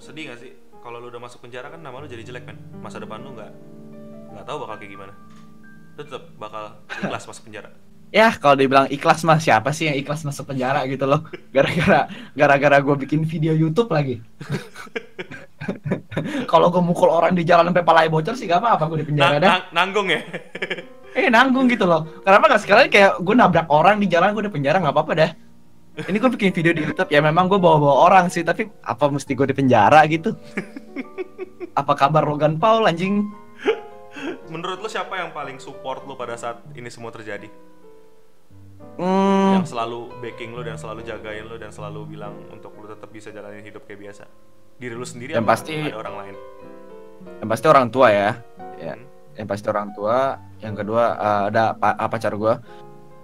sedih 0.00 0.32
gak 0.32 0.40
sih 0.40 0.52
kalau 0.80 0.96
lu 1.02 1.12
udah 1.12 1.20
masuk 1.20 1.44
penjara 1.44 1.68
kan 1.68 1.82
nama 1.82 1.98
lu 1.98 2.06
jadi 2.06 2.22
jelek 2.22 2.46
kan? 2.46 2.56
Masa 2.78 3.02
depan 3.02 3.18
lu 3.26 3.34
nggak 3.34 3.50
nggak 4.30 4.44
tahu 4.46 4.56
bakal 4.62 4.78
kayak 4.78 4.94
gimana. 4.94 5.12
Lu 5.98 6.02
tetap 6.06 6.22
bakal 6.38 6.78
ikhlas 6.86 7.26
masuk 7.26 7.50
penjara. 7.50 7.74
Ya 8.10 8.34
kalau 8.34 8.58
dibilang 8.58 8.90
ikhlas 8.90 9.22
mah 9.22 9.38
siapa 9.38 9.70
sih 9.70 9.86
yang 9.86 9.94
ikhlas 9.94 10.26
masuk 10.26 10.50
penjara 10.50 10.82
gitu 10.84 11.06
loh? 11.06 11.22
Gara-gara 11.54 12.10
gara-gara 12.34 12.76
gue 12.78 12.96
bikin 13.06 13.22
video 13.22 13.54
YouTube 13.54 13.88
lagi. 13.88 14.18
kalau 16.50 16.68
gue 16.68 16.82
mukul 16.82 17.06
orang 17.06 17.36
di 17.36 17.44
jalan 17.44 17.70
sampai 17.70 17.84
palanya 17.84 18.10
bocor 18.10 18.34
sih 18.34 18.48
gak 18.48 18.58
apa-apa 18.58 18.84
gue 18.90 18.98
di 19.04 19.06
penjara 19.12 19.36
dah. 19.38 19.46
nang- 19.46 19.68
nanggung 19.70 20.08
ya. 20.08 20.20
eh 21.12 21.28
nanggung 21.28 21.68
gitu 21.68 21.84
loh 21.84 22.06
kenapa 22.24 22.56
gak 22.56 22.62
sekalian 22.64 22.88
kayak 22.88 23.20
gue 23.20 23.34
nabrak 23.36 23.66
orang 23.68 24.00
di 24.00 24.08
jalan 24.08 24.32
gue 24.32 24.46
di 24.46 24.50
penjara 24.50 24.80
nggak 24.80 24.94
apa-apa 24.94 25.12
dah 25.12 25.30
ini 26.06 26.16
gue 26.16 26.30
bikin 26.32 26.50
video 26.54 26.72
di 26.72 26.82
YouTube 26.82 27.10
ya 27.10 27.20
memang 27.20 27.44
gue 27.46 27.58
bawa-bawa 27.58 28.08
orang 28.08 28.24
sih 28.32 28.40
tapi 28.40 28.70
apa 28.80 29.04
mesti 29.10 29.36
gue 29.36 29.44
di 29.44 29.54
penjara 29.54 30.00
gitu 30.08 30.32
apa 31.74 31.92
kabar 31.92 32.24
Logan 32.24 32.56
Paul 32.56 32.88
anjing 32.88 33.28
Menurut 34.50 34.82
lu 34.82 34.90
siapa 34.90 35.14
yang 35.14 35.30
paling 35.30 35.62
support 35.62 36.02
lu 36.04 36.18
pada 36.18 36.34
saat 36.34 36.58
ini 36.74 36.90
semua 36.90 37.14
terjadi? 37.14 37.46
Hmm, 38.96 39.52
Yang 39.56 39.66
selalu 39.68 40.00
backing 40.18 40.50
lu 40.50 40.62
dan 40.62 40.76
selalu 40.76 41.00
jagain 41.02 41.44
lu 41.44 41.56
dan 41.56 41.68
selalu 41.68 42.00
bilang 42.08 42.34
untuk 42.48 42.72
lu 42.74 42.86
tetap 42.86 43.08
bisa 43.08 43.28
jalanin 43.28 43.60
hidup 43.60 43.84
kayak 43.84 44.00
biasa. 44.02 44.24
Diri 44.76 44.92
lu 44.92 45.04
sendiri 45.04 45.32
Yang 45.32 45.46
pasti- 45.46 45.76
ada 45.78 45.98
orang 45.98 46.16
lain? 46.18 46.36
yang 47.20 47.48
pasti 47.48 47.66
orang 47.66 47.86
tua 47.86 48.08
ya 48.08 48.30
ya 48.78 48.96
Hmm. 48.96 49.04
yang 49.34 49.44
pasti 49.46 49.66
orang 49.68 49.92
tua 49.92 50.16
yang 50.58 50.72
kedua 50.72 51.04
eh, 51.12 51.42
ada 51.48 51.64
pa- 51.72 51.92
ah, 51.94 52.08
pacar 52.08 52.32
gue 52.32 52.54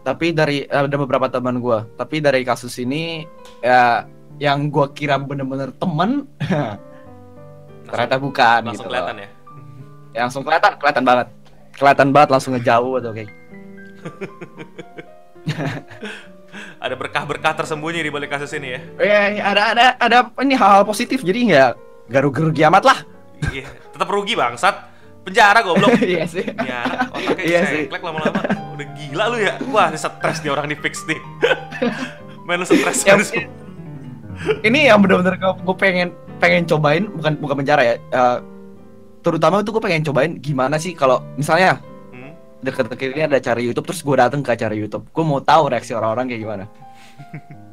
tapi 0.02 0.30
dari 0.30 0.62
eh, 0.62 0.80
ada 0.82 0.92
beberapa 0.94 1.26
teman 1.26 1.56
gue 1.56 1.78
tapi 1.96 2.20
dari 2.20 2.44
kasus 2.44 2.76
ini 2.76 3.24
ya 3.58 4.04
yang 4.36 4.68
gue 4.68 4.84
kira 4.92 5.16
bener-bener 5.16 5.72
temen 5.72 6.28
ternyata 7.88 8.16
bukan 8.18 8.68
langsung 8.68 8.84
gitu 8.84 8.90
kelihatan 8.90 9.16
loh. 9.16 9.22
ya. 9.22 9.28
Ya, 10.12 10.20
langsung 10.22 10.42
kelihatan 10.42 10.72
kelihatan 10.76 11.04
banget 11.06 11.28
kelihatan 11.72 12.08
banget 12.10 12.28
langsung 12.30 12.52
ngejauh 12.52 12.94
atau 12.98 13.12
kayak 13.12 13.30
Ada 16.84 16.94
berkah-berkah 16.96 17.52
tersembunyi 17.52 18.00
di 18.00 18.08
balik 18.08 18.32
kasus 18.32 18.52
ini 18.56 18.72
ya. 18.72 18.80
ya 18.96 19.20
ya, 19.28 19.42
ada 19.44 19.62
ada 19.76 19.86
ada 20.00 20.18
ini 20.40 20.56
hal-hal 20.56 20.88
positif 20.88 21.20
jadi 21.20 21.38
nggak 21.52 21.70
garu-gerugi 22.08 22.64
amat 22.64 22.84
lah 22.86 22.98
Iya, 23.52 23.68
tetap 23.92 24.08
rugi 24.08 24.32
bangsat. 24.32 24.72
Penjara 25.20 25.60
goblok. 25.60 25.92
iya 26.08 26.24
sih 26.24 26.40
Ini 26.40 26.70
anak 26.72 27.12
otaknya 27.12 27.44
Iya 27.44 27.60
sih. 27.68 27.82
sengklek 27.84 28.00
lama-lama. 28.00 28.40
Udah 28.72 28.86
gila 28.96 29.24
lu 29.28 29.38
ya. 29.42 29.54
Wah, 29.68 29.92
ini 29.92 29.98
stres 30.00 30.38
nih 30.40 30.50
orang 30.54 30.72
di 30.72 30.76
fix 30.78 31.04
nih. 31.04 31.20
Main 32.48 32.62
lu 32.62 32.64
stres 32.64 33.04
Ya, 33.04 33.12
mungkin- 33.18 33.50
ini 34.64 34.88
yang 34.88 35.00
bener-bener 35.00 35.36
gue 35.36 35.76
pengen 35.76 36.08
pengen 36.36 36.64
cobain 36.64 37.08
bukan 37.08 37.32
bukan 37.40 37.56
penjara 37.64 37.80
ya 37.80 37.94
eh, 37.96 38.38
terutama 39.20 39.64
itu 39.64 39.72
gue 39.72 39.80
pengen 39.80 40.04
cobain 40.04 40.36
gimana 40.38 40.76
sih 40.76 40.92
kalau 40.92 41.24
misalnya? 41.34 41.80
Deket-deket 42.64 43.16
ini 43.16 43.22
ada 43.28 43.36
acara 43.36 43.60
YouTube 43.60 43.86
terus 43.88 44.00
gue 44.00 44.16
dateng 44.16 44.40
ke 44.40 44.50
acara 44.52 44.72
YouTube 44.72 45.04
gue 45.10 45.24
mau 45.24 45.40
tahu 45.40 45.68
reaksi 45.68 45.92
orang-orang 45.92 46.26
kayak 46.30 46.42
gimana 46.42 46.64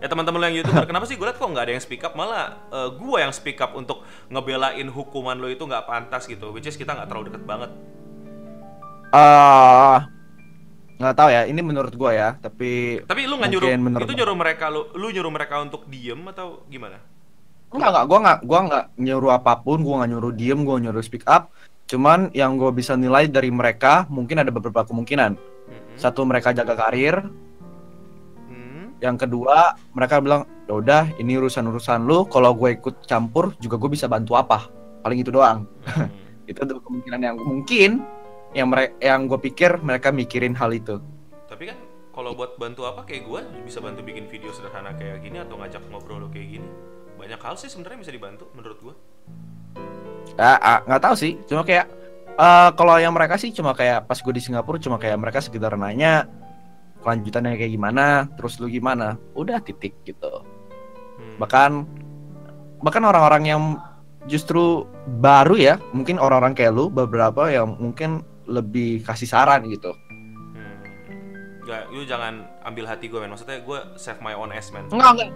Ya 0.00 0.08
teman-teman 0.08 0.40
lo 0.40 0.48
yang 0.48 0.64
youtuber, 0.64 0.88
kenapa 0.88 1.04
sih 1.04 1.20
gue 1.20 1.28
liat 1.28 1.36
kok 1.36 1.44
nggak 1.44 1.64
ada 1.68 1.72
yang 1.76 1.84
speak 1.84 2.00
up 2.00 2.16
malah 2.16 2.56
eh, 2.72 2.88
gue 2.88 3.18
yang 3.20 3.36
speak 3.36 3.60
up 3.60 3.76
untuk 3.76 4.00
ngebelain 4.32 4.88
hukuman 4.88 5.36
lo 5.36 5.44
itu 5.52 5.60
nggak 5.60 5.84
pantas 5.84 6.24
gitu, 6.24 6.56
which 6.56 6.64
is 6.64 6.80
kita 6.80 6.96
nggak 6.96 7.04
terlalu 7.04 7.28
deket 7.28 7.44
banget. 7.44 7.70
eh 9.12 9.98
nggak 11.00 11.14
tahu 11.16 11.28
ya 11.32 11.42
ini 11.44 11.60
menurut 11.60 11.92
gue 11.92 12.10
ya 12.16 12.36
tapi 12.40 13.00
Tapi 13.04 13.20
lu 13.28 13.36
nggak 13.36 13.50
nyuruh, 13.52 13.72
itu 14.00 14.12
nyuruh 14.16 14.36
mereka 14.36 14.72
lu, 14.72 14.88
lu 14.96 15.12
nyuruh 15.12 15.32
mereka 15.32 15.60
untuk 15.60 15.84
diem 15.84 16.20
atau 16.32 16.64
gimana? 16.72 16.96
Enggak, 17.70 17.88
enggak, 17.94 18.04
gua 18.10 18.18
enggak, 18.18 18.38
gua 18.48 18.58
enggak 18.66 18.84
nyuruh 18.98 19.30
apa 19.30 19.52
pun, 19.62 19.78
gua 19.86 19.94
enggak 20.02 20.10
nyuruh 20.16 20.32
diem, 20.34 20.60
gua 20.66 20.76
nyuruh 20.82 21.02
speak 21.06 21.22
up. 21.30 21.54
Cuman 21.90 22.30
yang 22.30 22.54
gua 22.54 22.70
bisa 22.70 22.94
nilai 22.94 23.26
dari 23.26 23.50
mereka 23.50 24.06
mungkin 24.06 24.38
ada 24.38 24.54
beberapa 24.54 24.86
kemungkinan. 24.86 25.34
Mhm. 25.34 25.98
Satu 25.98 26.22
mereka 26.22 26.54
jaga 26.54 26.78
karir, 26.78 27.18
Hmm. 28.46 28.94
yang 29.02 29.18
kedua 29.18 29.74
mereka 29.90 30.22
bilang, 30.22 30.46
"Ya 30.70 30.78
udah, 30.78 31.02
ini 31.18 31.34
urusan-urusan 31.42 32.06
lu, 32.06 32.30
kalau 32.30 32.54
gue 32.54 32.78
ikut 32.78 33.10
campur 33.10 33.58
juga 33.58 33.74
gue 33.74 33.90
bisa 33.90 34.06
bantu 34.06 34.38
apa?" 34.38 34.70
Paling 35.02 35.18
itu 35.18 35.34
doang. 35.34 35.66
Hmm. 35.90 36.06
Itu 36.50 36.66
tuh 36.66 36.78
kemungkinan 36.82 37.20
yang 37.22 37.36
mungkin 37.38 38.02
yang 38.54 38.70
mereka 38.70 38.94
yang 38.98 39.30
gue 39.30 39.38
pikir 39.38 39.78
mereka 39.82 40.10
mikirin 40.10 40.54
hal 40.58 40.74
itu. 40.74 40.98
Tapi 41.46 41.70
kan 41.70 41.78
kalau 42.10 42.34
buat 42.34 42.58
bantu 42.58 42.82
apa 42.90 43.06
kayak 43.06 43.22
gue 43.22 43.40
bisa 43.62 43.78
bantu 43.78 44.02
bikin 44.02 44.26
video 44.26 44.50
sederhana 44.50 44.90
kayak 44.98 45.22
gini 45.22 45.38
atau 45.38 45.54
ngajak 45.58 45.78
ngobrol 45.94 46.26
lo 46.26 46.28
kayak 46.30 46.58
gini. 46.58 46.68
Banyak 47.14 47.38
hal 47.38 47.54
sih 47.54 47.70
sebenarnya 47.70 48.02
bisa 48.02 48.10
dibantu 48.10 48.50
menurut 48.58 48.78
gue. 48.82 48.94
Ya, 50.40 50.56
ah, 50.56 50.78
nggak 50.88 51.02
tahu 51.04 51.14
sih, 51.20 51.36
cuma 51.44 51.66
kayak 51.66 51.86
eh 52.40 52.70
kalau 52.72 52.96
yang 52.96 53.12
mereka 53.12 53.36
sih 53.36 53.52
cuma 53.52 53.76
kayak 53.76 54.08
pas 54.08 54.16
gue 54.16 54.32
di 54.32 54.40
Singapura 54.40 54.80
cuma 54.80 54.96
kayak 54.96 55.20
mereka 55.20 55.44
sekitar 55.44 55.76
nanya 55.76 56.24
kelanjutannya 57.04 57.56
kayak 57.56 57.72
gimana, 57.72 58.28
terus 58.36 58.60
lu 58.60 58.68
gimana, 58.68 59.16
udah 59.36 59.60
titik 59.60 59.96
gitu. 60.04 60.44
Hmm. 61.16 61.36
Bahkan 61.40 61.70
bahkan 62.80 63.04
orang-orang 63.04 63.44
yang 63.48 63.62
justru 64.28 64.84
baru 65.20 65.56
ya, 65.56 65.74
mungkin 65.96 66.20
orang-orang 66.20 66.52
kayak 66.52 66.76
lu 66.76 66.92
beberapa 66.92 67.48
yang 67.48 67.76
mungkin 67.80 68.24
lebih 68.44 69.00
kasih 69.04 69.28
saran 69.28 69.64
gitu. 69.68 69.96
Hmm. 70.56 70.76
Nggak, 71.64 71.82
lu 71.92 72.04
jangan 72.04 72.44
ambil 72.68 72.84
hati 72.84 73.08
gue 73.08 73.16
men. 73.20 73.32
Maksudnya 73.32 73.64
gue 73.64 73.78
save 73.96 74.20
my 74.20 74.36
own 74.36 74.52
ass 74.52 74.68
man. 74.72 74.88
Enggak 74.92 75.10
enggak, 75.16 75.30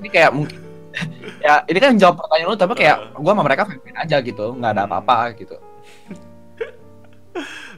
ini 0.00 0.08
kayak 0.08 0.30
mungkin 0.32 0.56
ya 1.46 1.62
ini 1.70 1.78
kan 1.78 1.94
jawab 1.96 2.18
pertanyaan 2.18 2.48
lu 2.50 2.56
tapi 2.58 2.72
kayak 2.74 2.96
Uh. 3.14 3.22
gua 3.22 3.32
sama 3.32 3.42
mereka 3.46 3.62
fan 3.64 3.78
aja 3.94 4.16
gitu 4.20 4.46
nggak 4.58 4.70
ada 4.74 4.82
apa-apa 4.86 5.34
gitu. 5.38 5.56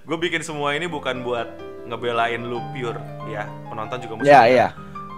Gue 0.03 0.19
bikin 0.19 0.43
semua 0.43 0.75
ini 0.75 0.91
bukan 0.91 1.23
buat 1.23 1.47
ngebelain 1.87 2.43
lu 2.43 2.59
pure 2.75 2.99
ya. 3.31 3.47
Penonton 3.71 4.03
juga 4.03 4.15
mesti 4.19 4.33
ya 4.33 4.43
iya. 4.51 4.69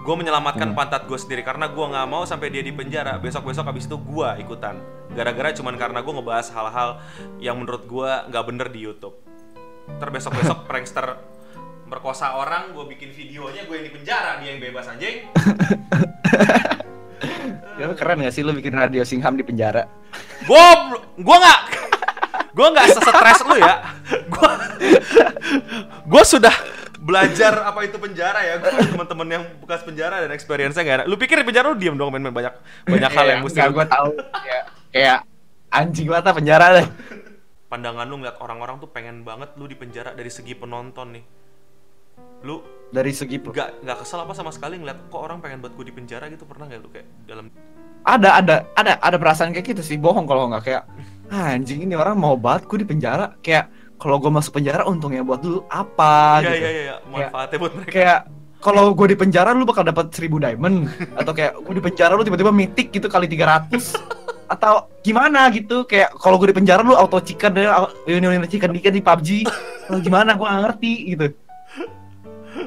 Gue 0.05 0.13
menyelamatkan 0.13 0.69
Hmm. 0.69 0.77
pantat 0.77 1.09
gue 1.09 1.17
sendiri 1.17 1.41
karena 1.41 1.65
gue 1.65 1.81
nggak 1.81 2.05
mau 2.05 2.21
sampai 2.21 2.53
dia 2.53 2.61
di 2.61 2.69
penjara. 2.69 3.17
Besok 3.17 3.49
besok 3.49 3.65
abis 3.65 3.89
itu 3.89 3.97
gue 3.97 4.29
ikutan. 4.45 4.77
Gara-gara 5.17 5.49
cuman 5.57 5.73
karena 5.81 6.05
gue 6.05 6.13
ngebahas 6.13 6.53
hal-hal 6.53 7.01
yang 7.41 7.57
menurut 7.57 7.89
gue 7.89 8.11
nggak 8.29 8.43
bener 8.45 8.67
di 8.69 8.85
YouTube. 8.85 9.17
Ntar 9.97 10.13
besok 10.13 10.37
besok 10.37 10.57
prankster 10.69 11.17
merkosa 11.85 12.37
orang 12.37 12.73
gue 12.73 12.85
bikin 12.97 13.09
videonya 13.09 13.65
gue 13.65 13.75
yang 13.77 13.85
di 13.85 13.93
penjara 13.93 14.41
dia 14.41 14.53
yang 14.53 14.61
bebas 14.61 14.89
anjing 14.89 15.21
Ya, 17.75 17.85
keren 17.91 18.19
gak 18.19 18.31
sih 18.31 18.41
lu 18.41 18.51
bikin 18.51 18.71
radio 18.71 19.03
Singham 19.03 19.35
di 19.35 19.43
penjara? 19.43 19.85
gue 20.41 20.65
gue 21.17 21.37
nggak 21.37 21.59
gue 22.51 22.67
nggak 22.71 22.87
sesetres 22.89 23.39
lu 23.43 23.55
ya. 23.57 23.73
Gue 24.25 24.49
gue 26.05 26.23
sudah 26.23 26.55
belajar 26.97 27.61
apa 27.63 27.83
itu 27.83 27.97
penjara 27.97 28.39
ya. 28.41 28.55
Gue 28.57 28.71
teman-teman 28.87 29.27
yang 29.29 29.43
bekas 29.59 29.83
penjara 29.83 30.23
dan 30.23 30.31
experience-nya 30.31 30.81
gak 30.81 30.95
enak 31.03 31.07
lu 31.07 31.15
pikir 31.15 31.37
di 31.37 31.45
penjara 31.45 31.67
lu 31.67 31.77
diem 31.77 31.93
dong 31.93 32.09
main-main 32.09 32.31
banyak 32.31 32.53
banyak 32.85 33.11
hal 33.11 33.25
yang 33.27 33.41
mesti 33.43 33.59
Gak 33.59 33.67
lu- 33.67 33.75
gue 33.75 33.85
tahu. 33.85 34.09
Kayak, 34.41 34.63
kayak 34.89 35.19
anjing 35.69 36.07
mata 36.07 36.31
penjara 36.31 36.67
deh. 36.73 36.87
pandangan 37.65 38.05
lu 38.05 38.21
ngeliat 38.21 38.37
orang-orang 38.39 38.77
tuh 38.77 38.87
pengen 38.87 39.21
banget 39.21 39.51
lu 39.57 39.65
di 39.65 39.75
penjara 39.75 40.13
dari 40.13 40.29
segi 40.29 40.55
penonton 40.55 41.11
nih. 41.11 41.23
Lu 42.41 42.61
Dari 42.93 43.11
segi 43.11 43.41
nggak 43.41 43.81
nggak 43.81 43.97
kesel 44.05 44.19
apa 44.21 44.33
sama 44.37 44.51
sekali 44.53 44.77
ngeliat 44.77 45.09
kok 45.09 45.21
orang 45.21 45.41
pengen 45.41 45.59
buat 45.59 45.73
gue 45.73 45.85
di 45.89 45.93
penjara 45.95 46.29
gitu? 46.29 46.45
Pernah 46.45 46.69
nggak 46.69 46.79
lu 46.85 46.89
kayak 46.93 47.07
dalam 47.25 47.49
ada 48.05 48.37
ada 48.37 48.55
ada 48.77 48.93
ada 49.01 49.17
perasaan 49.17 49.49
kayak 49.49 49.75
gitu 49.75 49.81
sih. 49.81 49.97
Bohong 49.97 50.29
kalau 50.29 50.45
nggak. 50.53 50.63
Kayak 50.63 50.83
"Ah, 51.33 51.57
anjing 51.57 51.81
ini 51.81 51.97
orang 51.97 52.15
mau 52.15 52.37
banget 52.37 52.69
gue 52.69 52.85
di 52.85 52.87
penjara. 52.87 53.33
Kayak 53.41 53.73
kalau 53.97 54.21
gue 54.21 54.29
masuk 54.29 54.61
penjara 54.61 54.85
untungnya 54.85 55.25
buat 55.25 55.41
dulu 55.41 55.65
apa? 55.67 56.45
Iya 56.45 56.49
gitu. 56.53 56.61
iya 56.61 56.69
iya 56.69 56.95
manfaatnya 57.09 57.57
buat 57.57 57.73
mereka. 57.73 57.91
Kayak 57.91 58.19
kalau 58.61 58.83
gue 58.93 59.07
di 59.09 59.17
penjara 59.17 59.49
lu 59.57 59.65
bakal 59.65 59.83
dapat 59.83 60.05
1000 60.13 60.37
diamond. 60.37 60.77
Atau 61.17 61.33
kayak 61.33 61.53
gue 61.65 61.73
di 61.73 61.83
penjara 61.83 62.13
lu 62.13 62.21
tiba-tiba 62.21 62.53
mitik 62.53 62.93
gitu 62.93 63.09
kali 63.09 63.25
300 63.25 63.73
atau 64.45 64.85
gimana 65.01 65.49
gitu. 65.49 65.89
Kayak 65.89 66.13
kalau 66.21 66.37
gue 66.37 66.53
di 66.53 66.57
penjara 66.61 66.85
lu 66.85 66.93
auto 66.93 67.17
chicken 67.17 67.57
deh 67.57 67.65
union 68.05 68.45
chicken 68.45 68.69
dikit 68.69 68.93
di 68.93 69.01
PUBG 69.01 69.29
atau 69.89 70.01
gimana 70.01 70.37
gue 70.37 70.45
gak 70.45 70.61
ngerti 70.69 70.93
gitu 71.13 71.27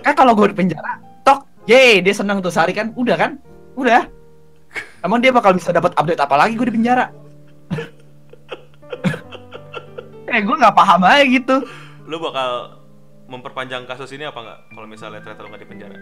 kan 0.05 0.15
kalau 0.15 0.33
gue 0.37 0.53
di 0.53 0.57
penjara 0.57 1.01
tok 1.25 1.45
ye 1.69 2.01
dia 2.01 2.15
senang 2.15 2.41
tuh 2.41 2.53
sehari 2.53 2.73
kan 2.73 2.93
udah 2.97 3.17
kan? 3.17 3.31
Udah. 3.79 4.11
Emang 5.01 5.23
dia 5.23 5.31
bakal 5.31 5.55
bisa 5.55 5.71
dapat 5.71 5.95
update 5.95 6.19
apa 6.19 6.35
lagi 6.35 6.59
gue 6.59 6.67
di 6.69 6.75
penjara? 6.75 7.07
Eh 10.29 10.45
gue 10.45 10.57
nggak 10.61 10.77
paham 10.77 11.09
aja 11.09 11.25
gitu. 11.25 11.65
Lu 12.05 12.21
bakal 12.21 12.77
memperpanjang 13.33 13.89
kasus 13.89 14.13
ini 14.13 14.29
apa 14.29 14.37
nggak 14.37 14.59
kalau 14.77 14.85
misalnya 14.85 15.25
ternyata 15.25 15.41
lu 15.41 15.49
nggak 15.49 15.63
di 15.65 15.71
penjara? 15.73 15.97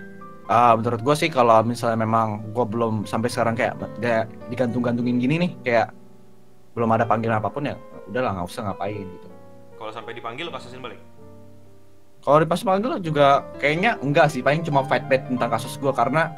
Ah, 0.50 0.74
menurut 0.74 0.98
gue 0.98 1.14
sih 1.14 1.30
kalau 1.30 1.62
misalnya 1.62 2.02
memang 2.02 2.50
gue 2.50 2.64
belum 2.66 3.06
sampai 3.06 3.30
sekarang 3.30 3.54
kayak 3.54 3.78
kayak 4.02 4.26
digantung-gantungin 4.50 5.22
gini 5.22 5.34
nih, 5.46 5.50
kayak 5.62 5.94
belum 6.74 6.90
ada 6.90 7.06
panggilan 7.06 7.38
apa 7.38 7.50
pun 7.54 7.70
ya, 7.70 7.78
udahlah 8.06 8.30
nggak 8.38 8.46
usah 8.46 8.62
ngapain 8.70 9.06
gitu. 9.06 9.28
kalau 9.76 9.92
sampai 9.92 10.12
dipanggil 10.14 10.46
kasusin 10.48 10.80
balik 10.80 10.98
Kalau 12.26 12.42
di 12.42 12.46
pas 12.50 12.58
panggil 12.58 12.98
juga 12.98 13.46
kayaknya 13.62 14.02
enggak 14.02 14.34
sih, 14.34 14.42
paling 14.42 14.66
cuma 14.66 14.82
fight 14.90 15.06
back 15.06 15.30
tentang 15.30 15.46
kasus 15.46 15.78
gue 15.78 15.94
karena 15.94 16.34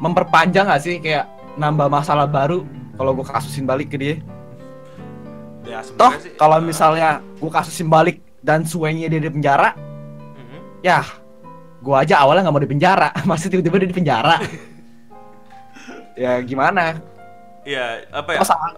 memperpanjang 0.00 0.64
nggak 0.64 0.80
sih 0.80 0.96
kayak 1.04 1.28
nambah 1.60 1.92
masalah 1.92 2.24
baru 2.24 2.64
kalau 2.96 3.12
gue 3.12 3.26
kasusin 3.28 3.68
balik 3.68 3.92
ke 3.92 4.00
dia. 4.00 4.16
ya 5.68 5.84
Toh 5.84 6.16
kalau 6.40 6.56
eh, 6.56 6.64
misalnya 6.64 7.20
gue 7.20 7.52
kasusin 7.52 7.92
balik 7.92 8.24
dan 8.40 8.64
suenya 8.64 9.12
dia 9.12 9.20
di 9.20 9.28
penjara, 9.28 9.76
mhm. 10.40 10.80
ya 10.80 11.04
gue 11.84 11.96
aja 12.00 12.24
awalnya 12.24 12.48
nggak 12.48 12.56
mau 12.56 12.64
di 12.64 12.72
penjara, 12.72 13.12
masih 13.28 13.52
tiba-tiba 13.52 13.84
dia 13.84 13.90
di 13.92 13.98
penjara. 14.00 14.40
ya 16.24 16.40
gimana? 16.40 16.96
Iya, 17.68 18.08
apa 18.16 18.32
ya? 18.32 18.48
Sama, 18.48 18.72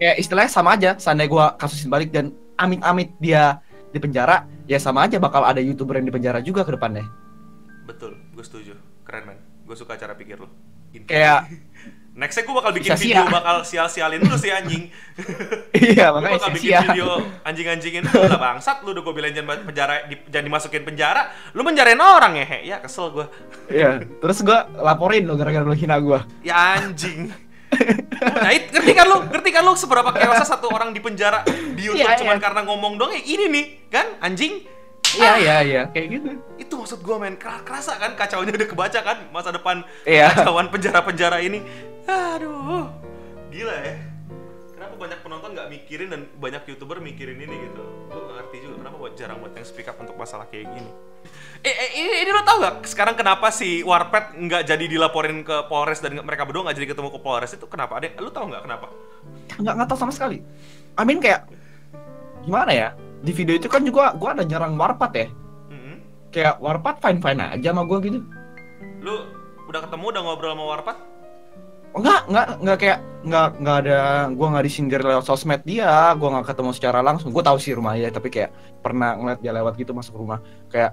kayak 0.00 0.16
istilahnya 0.16 0.48
sama 0.48 0.80
aja 0.80 0.96
seandainya 0.96 1.28
gua 1.28 1.46
kasusin 1.60 1.92
balik 1.92 2.08
dan 2.08 2.32
amit-amit 2.56 3.12
dia 3.20 3.60
di 3.92 4.00
penjara 4.00 4.55
ya 4.66 4.78
sama 4.78 5.06
aja 5.06 5.16
bakal 5.16 5.42
ada 5.46 5.62
youtuber 5.62 5.96
yang 5.98 6.06
di 6.06 6.14
penjara 6.14 6.38
juga 6.42 6.66
ke 6.66 6.74
depannya 6.74 7.06
Betul, 7.86 8.18
gue 8.34 8.42
setuju. 8.42 8.74
Keren 9.06 9.22
man, 9.30 9.38
gue 9.62 9.76
suka 9.78 9.94
cara 9.94 10.18
pikir 10.18 10.42
lo. 10.42 10.50
kayak 11.06 11.46
Nextnya 12.16 12.48
gue 12.48 12.54
bakal 12.56 12.72
bikin 12.72 12.96
video 12.96 13.28
bakal 13.28 13.60
sial-sialin 13.60 14.24
lu 14.24 14.40
sih 14.40 14.48
anjing. 14.48 14.88
iya 15.76 16.08
Gue 16.08 16.24
makanya 16.24 16.40
bakal 16.40 16.50
bikin 16.56 16.72
video 16.88 17.08
anjing-anjingin 17.44 18.02
lu 18.08 18.24
lah 18.24 18.40
bangsat 18.40 18.80
lu 18.88 18.96
udah 18.96 19.04
gue 19.04 19.14
bilang 19.14 19.32
jangan 19.36 19.60
penjara 19.68 20.08
di, 20.08 20.16
jangan 20.32 20.44
dimasukin 20.48 20.82
penjara. 20.82 21.28
Lu 21.52 21.60
menjarain 21.60 22.00
orang 22.00 22.40
ya, 22.40 22.46
he. 22.48 22.58
Ya 22.72 22.76
kesel 22.80 23.12
gue. 23.12 23.26
iya 23.68 24.00
terus 24.00 24.40
gua 24.40 24.64
laporin 24.80 25.28
lo 25.28 25.36
gara-gara 25.36 25.60
lo 25.62 25.76
hina 25.76 26.00
gua 26.00 26.24
Ya 26.40 26.80
anjing. 26.80 27.28
nah, 28.42 28.50
it, 28.50 28.70
ngerti 28.70 28.92
kan 28.94 29.06
lu? 29.06 29.16
Ngerti 29.28 29.50
kan 29.52 29.62
lu 29.66 29.72
seberapa 29.74 30.10
chaosnya 30.10 30.46
satu 30.46 30.70
orang 30.70 30.94
di 30.94 31.00
penjara 31.02 31.42
di 31.46 31.82
YouTube 31.86 32.06
Iya, 32.06 32.18
cuman 32.18 32.38
iya. 32.38 32.42
karena 32.42 32.60
ngomong 32.64 32.92
doang 32.96 33.12
ya 33.12 33.22
ini 33.22 33.46
nih, 33.50 33.64
kan? 33.90 34.06
Anjing. 34.22 34.64
iya 35.16 35.32
iya 35.38 35.56
iya 35.62 35.82
kayak 35.88 36.06
gitu 36.18 36.28
Itu 36.58 36.74
maksud 36.76 37.00
men, 37.16 37.38
Kera- 37.38 37.62
kerasa 37.64 37.96
kan 37.96 38.12
kacaunya 38.18 38.52
udah 38.52 38.68
kebaca 38.68 39.00
kan 39.00 39.16
masa 39.30 39.54
depan 39.54 39.86
Iya. 40.04 40.28
kacauan 40.34 40.66
penjara-penjara 40.68 41.40
ini. 41.40 41.62
Aduh, 42.06 42.90
gila 43.48 43.76
ya. 43.82 43.96
Kenapa 44.96 45.12
banyak 45.12 45.20
penonton 45.20 45.50
nggak 45.52 45.68
mikirin 45.68 46.08
dan 46.08 46.20
banyak 46.40 46.62
youtuber 46.72 47.04
mikirin 47.04 47.36
ini 47.36 47.68
gitu? 47.68 47.84
Gue 48.08 48.16
nggak 48.16 48.36
ngerti 48.40 48.56
juga 48.64 48.74
kenapa 48.80 48.96
buat 48.96 49.12
jarang 49.12 49.38
buat 49.44 49.52
yang 49.52 49.66
speak 49.68 49.92
up 49.92 50.00
untuk 50.00 50.16
masalah 50.16 50.48
kayak 50.48 50.72
gini. 50.72 50.88
Eh, 51.60 51.68
eh, 51.68 51.90
ini, 52.00 52.24
ini 52.24 52.30
lo 52.32 52.40
tau 52.40 52.56
gak 52.56 52.88
sekarang 52.88 53.12
kenapa 53.12 53.52
si 53.52 53.84
Warped 53.84 54.40
nggak 54.40 54.64
jadi 54.64 54.84
dilaporin 54.88 55.44
ke 55.44 55.68
Polres 55.68 56.00
dan 56.00 56.16
nggak- 56.16 56.24
mereka 56.24 56.48
berdua 56.48 56.64
nggak 56.64 56.76
jadi 56.80 56.88
ketemu 56.88 57.12
ke 57.12 57.20
Polres 57.20 57.52
itu 57.52 57.68
kenapa? 57.68 58.00
Ada 58.00 58.16
lu 58.16 58.32
tau 58.32 58.48
nggak 58.48 58.62
kenapa? 58.64 58.86
nggak 59.58 59.74
nggak 59.74 59.88
tahu 59.90 59.98
sama 59.98 60.12
sekali 60.12 60.38
Amin 60.94 61.20
kayak 61.20 61.44
gimana 62.40 62.70
ya 62.70 62.88
di 63.20 63.32
video 63.32 63.52
itu 63.52 63.68
kan 63.68 63.82
juga 63.82 64.14
gua 64.14 64.32
ada 64.32 64.46
nyerang 64.46 64.78
warpat 64.78 65.12
ya 65.12 65.26
Mhm. 65.66 65.94
kayak 66.30 66.56
warpat 66.56 67.02
fine 67.02 67.20
fine 67.20 67.40
aja 67.42 67.68
sama 67.68 67.84
gua 67.84 67.98
gitu 68.00 68.22
Lu 69.02 69.14
udah 69.66 69.80
ketemu 69.82 70.04
udah 70.08 70.22
ngobrol 70.24 70.52
sama 70.54 70.64
Warped? 70.64 70.96
Enggak, 71.96 72.20
enggak, 72.28 72.46
enggak 72.60 72.78
kayak 72.78 72.98
enggak 73.24 73.48
enggak 73.56 73.76
ada 73.82 73.98
gua 74.36 74.46
nggak 74.52 74.64
disindir 74.68 75.00
lewat 75.00 75.24
sosmed 75.24 75.64
dia, 75.64 76.12
gua 76.20 76.28
nggak 76.36 76.52
ketemu 76.52 76.70
secara 76.76 77.00
langsung. 77.00 77.32
Gua 77.32 77.40
tahu 77.40 77.56
sih 77.56 77.72
rumahnya, 77.72 78.12
tapi 78.12 78.28
kayak 78.28 78.52
pernah 78.84 79.16
ngeliat 79.16 79.40
dia 79.40 79.52
lewat 79.56 79.80
gitu 79.80 79.96
masuk 79.96 80.20
rumah. 80.20 80.44
Kayak 80.68 80.92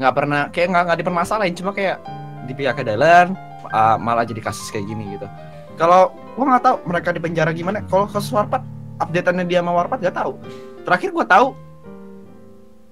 nggak 0.00 0.14
pernah 0.16 0.40
kayak 0.48 0.68
nggak 0.72 0.82
nggak 0.88 0.98
dipermasalahin, 1.04 1.54
cuma 1.56 1.70
kayak 1.76 2.00
di 2.48 2.52
pihak 2.56 2.80
kedalan 2.80 3.36
uh, 3.68 3.96
malah 4.00 4.24
jadi 4.24 4.40
kasus 4.40 4.72
kayak 4.72 4.88
gini 4.88 5.20
gitu. 5.20 5.28
Kalau 5.76 6.16
gua 6.32 6.56
nggak 6.56 6.64
tahu 6.64 6.76
mereka 6.88 7.08
di 7.12 7.20
penjara 7.20 7.50
gimana. 7.52 7.84
Kalau 7.84 8.08
kasus 8.08 8.32
Warpat, 8.32 8.64
updateannya 9.04 9.44
dia 9.44 9.60
sama 9.60 9.76
Warpat 9.76 10.00
nggak 10.00 10.16
tahu. 10.16 10.32
Terakhir 10.88 11.12
gua 11.12 11.26
tahu 11.28 11.46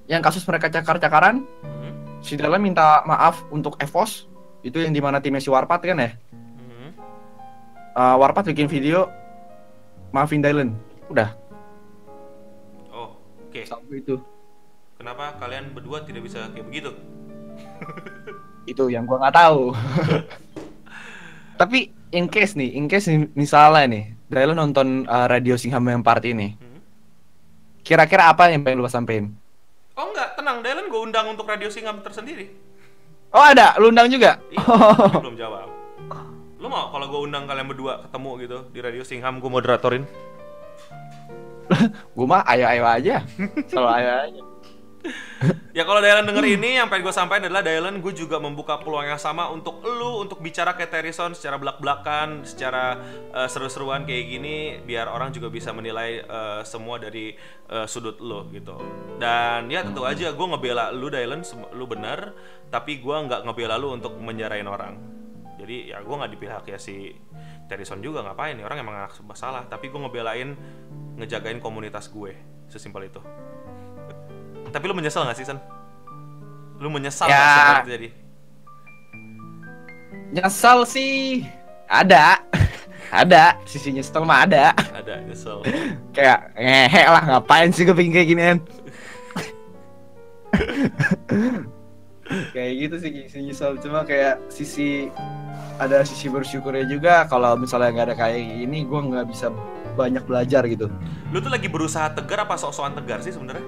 yang 0.04 0.20
kasus 0.20 0.44
mereka 0.44 0.68
cakar-cakaran, 0.68 1.40
Mhm. 1.40 2.20
si 2.20 2.36
Dalan 2.36 2.60
minta 2.60 3.00
maaf 3.08 3.40
untuk 3.48 3.80
Evos 3.80 4.28
itu 4.60 4.76
yang 4.80 4.92
di 4.92 5.00
mana 5.00 5.20
timnya 5.20 5.40
si 5.40 5.48
Warpat 5.48 5.80
kan 5.80 5.96
ya. 5.96 6.12
Uh, 7.94 8.14
Warpat 8.14 8.50
bikin 8.50 8.66
video 8.66 9.08
maafin 10.10 10.38
Dylan. 10.38 10.74
Udah, 11.06 11.34
Oh, 12.88 13.18
oke. 13.44 13.60
sampai 13.64 13.98
itu. 13.98 14.16
Kenapa 14.94 15.36
kalian 15.36 15.74
berdua 15.74 16.00
tidak 16.00 16.22
bisa 16.22 16.48
kayak 16.50 16.64
begitu? 16.64 16.90
Itu 18.70 18.88
yang 18.88 19.04
gua 19.04 19.20
nggak 19.20 19.36
tahu. 19.36 19.62
Tapi 21.60 21.78
in 22.10 22.26
case 22.26 22.54
nih, 22.54 22.72
in 22.72 22.88
case 22.88 23.06
misalnya 23.36 23.84
nih, 23.86 24.04
Dylan 24.26 24.56
nonton 24.56 25.04
uh, 25.04 25.28
Radio 25.28 25.54
Singham 25.54 25.84
yang 25.84 26.00
part 26.00 26.24
ini, 26.24 26.56
Hmm? 26.56 26.80
kira-kira 27.84 28.32
apa 28.32 28.48
yang 28.48 28.64
pengen 28.64 28.80
lu 28.80 28.88
sampein? 28.88 29.30
Oh 29.94 30.10
enggak, 30.10 30.34
tenang, 30.34 30.64
Dylan 30.64 30.88
gue 30.88 31.00
undang 31.00 31.26
untuk 31.28 31.44
radio 31.44 31.68
Singham 31.68 32.00
tersendiri. 32.00 32.50
Oh 33.30 33.44
ada, 33.44 33.76
lu 33.76 33.90
undang 33.90 34.08
juga? 34.08 34.40
Iya, 34.48 34.62
tapi 34.62 35.20
belum 35.28 35.36
jawab. 35.36 35.66
Lu 36.64 36.72
mau 36.72 36.88
kalau 36.88 37.12
gue 37.12 37.20
undang 37.28 37.44
kalian 37.44 37.68
berdua 37.68 38.08
ketemu 38.08 38.30
gitu 38.40 38.58
di 38.72 38.80
radio 38.80 39.04
Singham 39.04 39.36
gue 39.36 39.52
moderatorin? 39.52 40.08
Gua 42.16 42.24
mah 42.24 42.42
ayo-ayo 42.48 42.88
aja. 42.88 43.20
Selalu 43.68 43.88
ayo 44.00 44.10
aja. 44.24 44.42
Ya 45.76 45.84
kalau 45.84 46.00
Dylan 46.00 46.24
denger 46.24 46.56
ini, 46.56 46.80
yang 46.80 46.88
pengen 46.88 47.04
gue 47.04 47.12
sampaikan 47.12 47.52
adalah 47.52 47.60
Dylan 47.60 48.00
gue 48.00 48.16
juga 48.16 48.40
membuka 48.40 48.80
peluang 48.80 49.04
yang 49.04 49.20
sama 49.20 49.52
untuk 49.52 49.84
lu 49.84 50.24
untuk 50.24 50.40
bicara 50.40 50.72
ke 50.72 50.88
Terison 50.88 51.36
secara 51.36 51.60
belak-belakan, 51.60 52.48
secara 52.48 52.96
eh, 53.36 53.44
seru-seruan 53.44 54.08
kayak 54.08 54.24
gini, 54.24 54.80
biar 54.80 55.12
orang 55.12 55.36
juga 55.36 55.52
bisa 55.52 55.68
menilai 55.76 56.24
eh, 56.24 56.60
semua 56.64 56.96
dari 56.96 57.36
eh, 57.68 57.84
sudut 57.84 58.16
lu 58.24 58.48
gitu. 58.56 58.80
Dan 59.20 59.68
ya 59.68 59.84
tentu 59.84 60.08
aja 60.08 60.32
gue 60.32 60.46
ngebela 60.48 60.88
lu 60.96 61.12
Dylan, 61.12 61.44
lu 61.76 61.84
benar, 61.84 62.32
tapi 62.72 63.04
gue 63.04 63.16
nggak 63.28 63.44
ngebela 63.44 63.76
lu 63.76 63.92
untuk 63.92 64.16
menjarain 64.16 64.64
orang. 64.64 65.13
Jadi 65.64 65.88
ya 65.88 66.04
gue 66.04 66.12
nggak 66.12 66.28
di 66.28 66.36
pihak 66.36 66.64
ya 66.68 66.76
si 66.76 67.16
Terison 67.64 68.04
juga 68.04 68.20
ngapain 68.20 68.52
nih 68.52 68.68
orang 68.68 68.84
emang 68.84 68.96
anak 69.00 69.16
salah. 69.32 69.64
Tapi 69.64 69.88
gue 69.88 69.96
ngebelain 69.96 70.52
ngejagain 71.16 71.56
komunitas 71.56 72.12
gue 72.12 72.36
sesimpel 72.68 73.08
itu. 73.08 73.24
Tapi 74.68 74.84
lu 74.84 74.92
menyesal 74.92 75.24
gak 75.24 75.40
sih 75.40 75.48
San? 75.48 75.56
Lu 76.84 76.92
menyesal 76.92 77.32
Ya. 77.32 77.40
nggak 77.40 77.48
sih 77.48 77.80
terjadi? 77.88 78.08
Nyesel 80.36 80.78
sih 80.84 81.48
ada. 81.88 82.44
ada, 83.24 83.56
sisi 83.64 83.88
nyesel 83.88 84.20
mah 84.28 84.44
ada. 84.44 84.76
Ada 84.76 85.24
nyesel. 85.24 85.64
Kayak 86.16 86.52
ngehe 86.60 87.02
lah 87.08 87.22
ngapain 87.24 87.72
sih 87.72 87.88
gue 87.88 87.96
kayak 87.96 88.28
ginian. 88.28 88.58
kayak 92.54 92.72
gitu 92.80 92.94
sih 93.00 93.10
sisi 93.28 93.38
nyesel 93.44 93.76
cuma 93.80 94.00
kayak 94.06 94.40
sisi 94.48 95.12
ada 95.74 96.06
sisi 96.06 96.30
bersyukurnya 96.30 96.86
juga 96.86 97.26
kalau 97.26 97.58
misalnya 97.58 97.90
nggak 97.90 98.06
ada 98.10 98.16
kayak 98.16 98.38
gini 98.40 98.86
gue 98.86 99.00
nggak 99.00 99.26
bisa 99.26 99.50
banyak 99.94 100.22
belajar 100.22 100.62
gitu. 100.66 100.86
Lu 101.30 101.38
tuh 101.38 101.50
lagi 101.50 101.66
berusaha 101.66 102.10
tegar 102.10 102.46
apa 102.46 102.54
sok-sokan 102.54 102.94
tegar 102.94 103.18
sih 103.20 103.30
sebenarnya? 103.30 103.64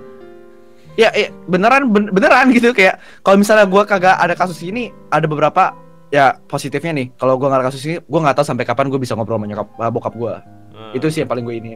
ya, 0.96 1.12
ya 1.12 1.28
beneran 1.44 1.92
ben- 1.92 2.08
beneran 2.08 2.48
gitu. 2.50 2.72
Kayak 2.72 2.98
kalau 3.20 3.36
misalnya 3.36 3.66
gue 3.66 3.82
kagak 3.84 4.16
ada 4.16 4.32
kasus 4.32 4.58
ini 4.62 4.88
ada 5.10 5.26
beberapa 5.26 5.74
ya 6.08 6.38
positifnya 6.46 6.94
nih. 6.94 7.06
Kalau 7.14 7.36
gue 7.36 7.46
nggak 7.46 7.60
ada 7.60 7.68
kasus 7.68 7.82
ini 7.84 7.96
gue 7.98 8.20
nggak 8.22 8.36
tahu 8.38 8.46
sampai 8.46 8.64
kapan 8.64 8.86
gue 8.88 8.98
bisa 8.98 9.12
ngobrol 9.12 9.36
sama 9.36 9.46
nyokap 9.46 9.68
uh, 9.76 9.90
bokap 9.90 10.14
gue 10.14 10.34
Hmm. 10.76 10.92
itu 10.92 11.08
sih 11.08 11.24
yang 11.24 11.30
paling 11.32 11.40
gue 11.40 11.56
ini. 11.56 11.70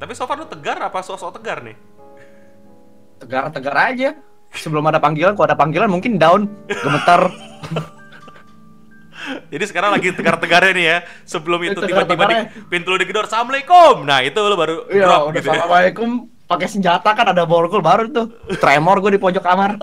Tapi 0.00 0.16
so 0.16 0.24
far 0.24 0.40
lu 0.40 0.48
tegar 0.48 0.80
apa 0.80 1.04
sok-sok 1.04 1.36
tegar 1.36 1.60
nih? 1.60 1.76
tegar 3.20 3.52
tegar 3.52 3.76
aja. 3.92 4.16
Sebelum 4.52 4.84
ada 4.84 4.96
panggilan 4.96 5.36
kalau 5.36 5.48
ada 5.48 5.56
panggilan 5.56 5.88
mungkin 5.88 6.16
down 6.16 6.48
gemetar 6.66 7.28
Jadi 9.52 9.64
sekarang 9.70 9.90
lagi 9.94 10.08
tegar-tegarnya 10.10 10.72
nih 10.74 10.86
ya. 10.86 10.98
Sebelum 11.24 11.60
itu 11.62 11.78
tiba-tiba 11.78 12.24
di, 12.26 12.36
pintu 12.66 12.94
lu 12.94 12.98
digedor, 12.98 13.26
Assalamualaikum. 13.30 14.02
Nah 14.02 14.20
itu 14.24 14.38
lu 14.38 14.56
baru 14.58 14.86
Iya, 14.90 15.06
drop 15.06 15.22
udah 15.30 15.34
gitu 15.38 15.46
ya. 15.46 15.52
assalamualaikum 15.56 16.10
pakai 16.52 16.68
senjata 16.68 17.10
kan 17.16 17.26
ada 17.32 17.42
borgol 17.48 17.80
baru 17.80 18.10
tuh. 18.10 18.26
Tremor 18.60 19.00
gue 19.00 19.16
di 19.16 19.20
pojok 19.22 19.44
kamar. 19.44 19.80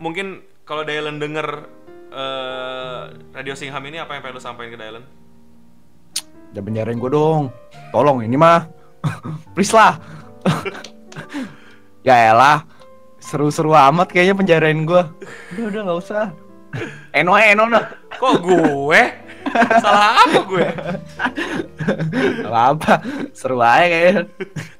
Mungkin 0.00 0.44
kalau 0.64 0.84
Dylan 0.84 1.20
denger 1.20 1.48
eh, 2.12 3.02
Radio 3.36 3.54
Singham 3.56 3.84
ini 3.88 4.00
apa 4.00 4.16
yang 4.16 4.22
pengen 4.24 4.36
lu 4.36 4.42
sampaikan 4.42 4.72
ke 4.72 4.78
Dylan? 4.80 5.04
Jangan 6.54 6.66
penjarain 6.70 6.98
gue 7.00 7.10
dong. 7.10 7.42
Tolong 7.90 8.22
ini 8.22 8.36
mah. 8.38 8.64
Please 9.54 9.74
lah. 9.74 10.00
ya 12.06 12.32
elah. 12.32 12.64
Seru-seru 13.24 13.72
amat 13.72 14.12
kayaknya 14.12 14.36
penjarain 14.36 14.84
gue. 14.84 15.02
Udah 15.56 15.64
udah 15.72 15.80
nggak 15.88 16.00
usah. 16.04 16.28
Eno 17.16 17.32
eno 17.40 17.64
dah. 17.72 17.84
Kok 18.20 18.34
gue? 18.44 19.02
Salah 19.80 20.24
apa 20.24 20.40
gue? 20.44 20.68
Gak 22.44 22.64
apa. 22.76 22.92
Seru 23.32 23.64
aja 23.64 23.86
kayaknya. 23.86 24.22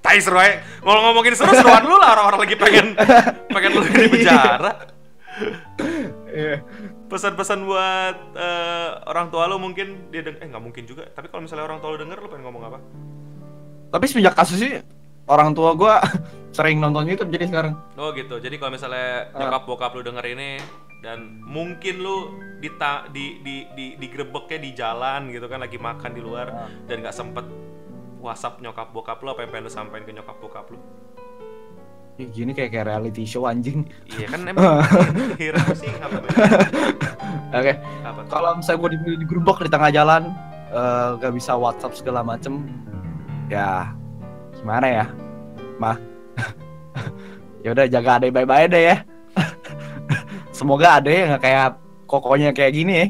Tai 0.04 0.18
seru 0.20 0.36
aja. 0.36 0.60
Kalau 0.60 1.00
ngomongin 1.08 1.34
seru 1.38 1.52
seruan 1.56 1.84
lu 1.88 1.96
lah 1.96 2.18
orang-orang 2.18 2.40
lagi 2.44 2.56
pengen 2.60 2.86
pengen 3.48 3.70
lu 3.72 3.80
di 3.88 4.08
penjara. 4.12 4.72
Iya. 6.28 6.60
Pesan-pesan 7.08 7.64
buat 7.64 8.16
eh, 8.34 8.88
orang 9.06 9.30
tua 9.30 9.46
lu 9.46 9.56
mungkin 9.62 10.10
dia 10.10 10.20
deng 10.20 10.36
eh 10.42 10.46
nggak 10.50 10.64
mungkin 10.64 10.84
juga. 10.84 11.08
Tapi 11.14 11.30
kalau 11.30 11.46
misalnya 11.46 11.64
orang 11.64 11.78
tua 11.80 11.94
lu 11.94 11.98
denger 12.02 12.18
lu 12.20 12.28
pengen 12.28 12.44
ngomong 12.50 12.62
apa? 12.68 12.78
Tapi 13.94 14.04
semenjak 14.10 14.34
kasus 14.34 14.58
ini 14.58 14.82
orang 15.26 15.52
tua 15.52 15.72
gue 15.74 15.94
sering 16.56 16.78
nonton 16.78 17.06
YouTube 17.06 17.30
jadi 17.30 17.46
sekarang. 17.48 17.74
Oh 17.96 18.12
gitu. 18.12 18.38
Jadi 18.38 18.56
kalau 18.56 18.72
misalnya 18.72 19.30
Ah. 19.32 19.38
nyokap 19.42 19.62
bokap 19.64 19.90
lu 19.92 20.02
denger 20.02 20.24
ini 20.28 20.50
dan 21.00 21.42
mungkin 21.42 22.00
lu 22.00 22.16
dita 22.58 23.04
di 23.10 23.42
di 23.44 23.68
di 23.74 23.86
digrebeknya 23.94 24.58
di 24.58 24.70
jalan 24.72 25.28
gitu 25.28 25.44
kan 25.46 25.60
lagi 25.60 25.76
makan 25.76 26.10
di 26.10 26.22
luar 26.22 26.46
Ah. 26.48 26.68
dan 26.86 27.02
nggak 27.02 27.12
sempet 27.12 27.44
WhatsApp 28.20 28.60
nyokap 28.60 28.88
bokap 28.88 29.20
lu 29.20 29.28
apa 29.30 29.44
yang 29.44 29.50
pengen 29.52 29.68
lu 29.68 29.72
sampein 29.72 30.00
ke 30.00 30.12
nyokap 30.12 30.36
bokap 30.40 30.64
lu? 30.72 30.78
Ya, 32.14 32.30
gini 32.30 32.54
kayak 32.54 32.70
kayak 32.70 32.86
reality 32.86 33.26
show 33.26 33.42
anjing. 33.44 33.90
Iya 34.06 34.30
kan 34.30 34.46
emang 34.46 34.62
hero 35.42 35.58
sih 35.74 35.90
apa 35.98 36.22
Oke. 37.50 37.72
tuh? 37.74 38.24
kalau 38.30 38.50
misalnya 38.54 38.78
gue 38.78 38.90
di, 38.94 38.98
di 39.18 39.24
di 39.26 39.70
tengah 39.70 39.90
jalan 39.90 40.22
gak 41.18 41.32
bisa 41.34 41.54
WhatsApp 41.54 41.94
segala 41.94 42.22
macem 42.22 42.66
ya 43.46 43.90
gimana 44.64 44.86
ya 44.88 45.04
mah 45.76 46.00
ya 47.64 47.68
udah 47.70 47.84
jaga 47.84 48.16
adek 48.16 48.32
baik-baik 48.32 48.72
deh 48.72 48.82
ya 48.88 48.96
semoga 50.56 50.96
adek 50.96 51.28
nggak 51.28 51.42
kayak 51.42 51.68
kokonya 52.08 52.50
kayak 52.50 52.72
gini 52.72 52.92
ya 52.96 53.06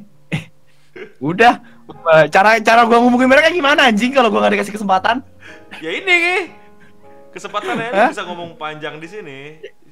udah 1.32 1.54
Eh, 1.84 2.26
cara 2.32 2.56
cara 2.64 2.88
gue 2.88 2.96
ngomongin 2.96 3.28
mereka 3.28 3.52
gimana 3.52 3.92
anjing 3.92 4.08
kalau 4.08 4.32
gue 4.32 4.40
gak 4.40 4.56
dikasih 4.56 4.72
kesempatan 4.72 5.20
Ya 5.84 5.92
ini 5.92 6.48
lu 7.92 7.98
Hah? 7.98 8.08
bisa 8.08 8.24
ngomong 8.24 8.56
panjang 8.56 8.96
di 8.96 9.04
sini. 9.04 9.38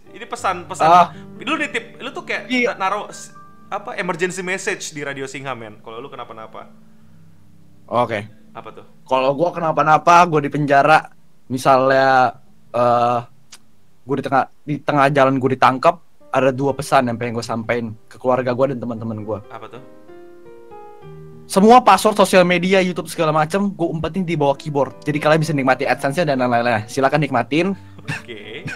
Ini 0.08 0.24
pesan-pesan 0.24 0.88
Ah. 0.88 1.12
lu 1.36 1.58
nitip 1.58 2.00
lu 2.00 2.08
tuh 2.08 2.24
kayak 2.24 2.48
Iya. 2.48 2.72
na- 2.72 2.88
naruh 2.88 3.12
apa 3.68 3.92
emergency 3.98 4.40
message 4.40 4.94
di 4.94 5.04
radio 5.04 5.28
Singham 5.28 5.58
men. 5.58 5.74
Kalau 5.84 6.00
lu 6.00 6.08
kenapa-napa. 6.08 6.72
oke 7.84 8.20
Apa 8.56 8.68
tuh? 8.72 8.86
kalau 9.04 9.36
gue 9.36 9.50
kenapa-napa 9.52 10.24
gue 10.24 10.48
di 10.48 10.50
penjara 10.50 11.12
misalnya 11.48 12.36
eh 12.72 13.20
gue 14.02 14.16
di 14.18 14.24
tengah 14.26 14.44
di 14.66 14.74
tengah 14.82 15.06
jalan 15.14 15.38
gue 15.38 15.50
ditangkap 15.54 15.94
ada 16.32 16.50
dua 16.50 16.72
pesan 16.74 17.06
yang 17.06 17.16
pengen 17.20 17.38
gue 17.38 17.44
sampaikan 17.44 17.94
ke 18.10 18.16
keluarga 18.18 18.50
gue 18.50 18.74
dan 18.74 18.78
teman-teman 18.82 19.22
gue 19.22 19.38
Apa 19.52 19.66
tuh? 19.70 19.82
semua 21.46 21.84
password 21.84 22.16
sosial 22.16 22.42
media 22.48 22.80
YouTube 22.80 23.06
segala 23.12 23.30
macam 23.30 23.68
gue 23.70 23.88
umpetin 23.88 24.24
di 24.24 24.34
bawah 24.34 24.56
keyboard 24.56 24.96
jadi 25.04 25.18
kalian 25.20 25.40
bisa 25.42 25.52
nikmati 25.52 25.84
AdSense-nya 25.84 26.34
dan 26.34 26.40
lain-lain 26.40 26.88
silakan 26.88 27.20
nikmatin 27.22 27.66
Oke. 28.02 28.66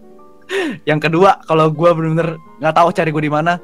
yang 0.90 1.00
kedua 1.00 1.40
kalau 1.46 1.70
gue 1.70 1.90
bener-bener 1.96 2.36
nggak 2.60 2.74
tahu 2.76 2.88
cari 2.92 3.10
gue 3.14 3.24
di 3.24 3.32
mana 3.32 3.56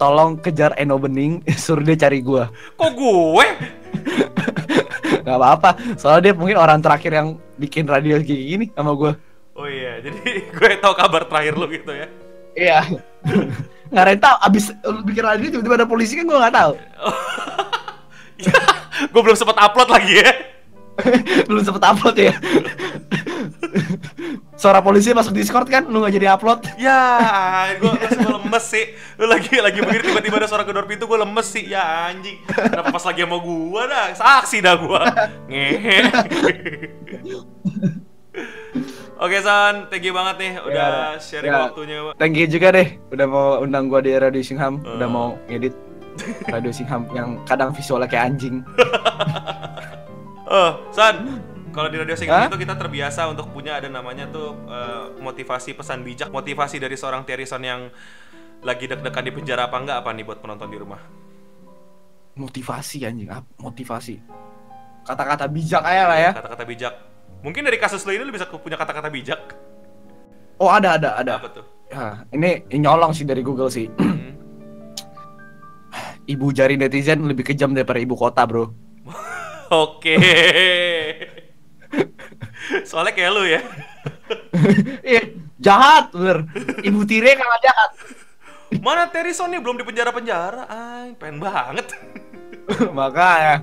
tolong 0.00 0.40
kejar 0.40 0.74
Eno 0.80 0.96
Bening 0.98 1.44
suruh 1.62 1.84
dia 1.84 2.08
cari 2.08 2.24
gue 2.24 2.42
Kok 2.74 2.90
gue? 2.96 3.46
Nggak 5.26 5.38
apa-apa 5.42 5.70
soalnya 5.98 6.30
dia 6.30 6.32
mungkin 6.38 6.54
orang 6.54 6.78
terakhir 6.78 7.10
yang 7.10 7.34
bikin 7.58 7.82
radio 7.90 8.22
kayak 8.22 8.44
gini 8.46 8.66
sama 8.70 8.94
gue 8.94 9.12
Oh 9.56 9.64
iya, 9.64 9.98
jadi 10.04 10.20
gue 10.52 10.68
tahu 10.78 10.94
kabar 10.94 11.24
terakhir 11.24 11.56
lu 11.56 11.66
gitu 11.72 11.90
ya. 11.90 12.06
Iya. 12.56 12.80
nggak 13.90 14.02
ada 14.04 14.12
yang 14.12 14.22
tahu. 14.22 14.36
Abis 14.44 14.64
lu 14.84 15.00
bikin 15.04 15.24
radio 15.24 15.46
tiba-tiba 15.48 15.76
ada 15.80 15.88
polisi 15.88 16.12
kan 16.14 16.28
gue 16.28 16.36
nggak 16.36 16.56
tahu. 16.56 16.72
gue 19.12 19.20
belum 19.24 19.36
sempat 19.36 19.56
upload 19.56 19.88
lagi 19.88 20.14
ya. 20.20 20.32
Belum 21.48 21.60
sempet 21.60 21.84
upload 21.84 22.16
ya. 22.16 22.32
Suara 24.56 24.80
polisi 24.80 25.12
masuk 25.12 25.32
Discord 25.32 25.68
kan, 25.68 25.84
lu 25.84 26.00
nggak 26.00 26.14
jadi 26.14 26.32
upload. 26.32 26.64
Ya, 26.80 26.96
gue 27.76 27.92
gue 27.92 28.32
lemes 28.32 28.64
sih. 28.64 28.84
Lu 29.14 29.28
lagi 29.28 29.52
lagi 29.56 29.78
begini 29.78 30.00
tiba-tiba 30.06 30.36
ada 30.38 30.48
suara 30.48 30.64
gedor 30.64 30.84
pintu, 30.84 31.04
gue 31.04 31.18
lemes 31.18 31.44
sih. 31.44 31.64
Ya 31.66 32.08
anjing. 32.08 32.40
Kenapa 32.46 32.88
pas 32.88 33.04
lagi 33.04 33.20
sama 33.20 33.36
gue 33.36 33.82
dah? 33.86 34.06
Saksi 34.12 34.58
dah 34.58 34.74
gue. 34.74 35.00
Ngehe. 35.46 35.96
Oke 39.16 39.40
San, 39.40 39.88
thank 39.88 40.04
you 40.04 40.12
banget 40.12 40.36
nih 40.36 40.52
udah 40.60 41.16
Ya, 41.16 41.16
sharing 41.16 41.48
ya. 41.48 41.60
waktunya. 41.64 41.98
Pak. 42.04 42.20
Thank 42.20 42.36
you 42.36 42.44
juga 42.46 42.68
deh, 42.70 43.00
udah 43.08 43.24
mau 43.24 43.48
undang 43.60 43.88
gua 43.88 44.04
di 44.04 44.12
Radio 44.12 44.44
Singham, 44.44 44.84
Eh. 44.84 44.92
udah 44.92 45.08
mau 45.08 45.40
ngedit 45.48 45.72
Radio 46.46 46.68
Singham 46.68 47.08
yang 47.12 47.40
kadang 47.44 47.72
visualnya 47.72 48.04
kayak 48.06 48.36
anjing. 48.36 48.60
Oh, 50.44 50.76
San, 50.96 51.40
kalau 51.76 51.92
di 51.92 52.00
radio 52.00 52.16
Singham 52.16 52.40
Hah? 52.40 52.48
itu 52.48 52.56
kita 52.56 52.74
terbiasa 52.80 53.28
untuk 53.28 53.52
punya 53.52 53.76
ada 53.76 53.92
namanya 53.92 54.24
tuh 54.32 54.56
eh, 54.64 55.20
motivasi 55.20 55.76
pesan 55.76 56.00
bijak, 56.00 56.32
motivasi 56.32 56.80
dari 56.80 56.96
seorang 56.96 57.28
Terison 57.28 57.60
yang 57.60 57.92
lagi 58.64 58.88
deg-degan 58.88 59.20
di 59.20 59.32
penjara 59.36 59.68
apa 59.68 59.76
enggak 59.76 60.00
apa 60.00 60.10
nih 60.16 60.24
buat 60.24 60.40
penonton 60.40 60.72
di 60.72 60.80
rumah? 60.80 61.00
Motivasi 62.40 63.04
anjing, 63.04 63.28
apa? 63.28 63.44
Motivasi. 63.60 64.16
Kata-kata 65.04 65.44
bijak 65.52 65.84
aja 65.84 66.04
lah 66.08 66.18
ya. 66.18 66.30
Kata-kata 66.32 66.64
bijak. 66.64 66.94
Mungkin 67.44 67.62
dari 67.68 67.76
kasus 67.76 68.02
lo 68.08 68.16
ini 68.16 68.24
lo 68.24 68.32
bisa 68.32 68.48
punya 68.48 68.80
kata-kata 68.80 69.12
bijak. 69.12 69.52
Oh 70.56 70.72
ada 70.72 70.96
ada 70.96 71.20
ada. 71.20 71.34
Apa 71.36 71.52
tuh? 71.52 71.64
Ya, 71.92 72.24
ini, 72.32 72.64
ini 72.72 72.88
nyolong 72.88 73.12
sih 73.12 73.28
dari 73.28 73.44
Google 73.44 73.68
sih. 73.68 73.92
Hmm. 74.26 74.34
ibu 76.28 76.50
jari 76.52 76.74
netizen 76.76 77.22
lebih 77.24 77.46
kejam 77.46 77.72
daripada 77.72 78.02
ibu 78.02 78.18
kota 78.18 78.42
bro. 78.44 78.74
Oke. 79.70 80.18
Soalnya 82.88 83.12
kayak 83.14 83.32
lu 83.32 83.44
ya. 83.46 83.60
Iya, 85.06 85.22
jahat 85.62 86.10
bener. 86.10 86.50
Ibu 86.82 87.06
tire 87.06 87.38
kalah 87.38 87.60
jahat. 87.62 87.90
Mana 88.82 89.06
Terison 89.06 89.46
nih 89.46 89.62
belum 89.62 89.78
di 89.78 89.86
penjara-penjara? 89.86 90.66
Ay, 90.66 91.14
pengen 91.14 91.38
banget. 91.38 91.94
Makanya. 92.98 93.62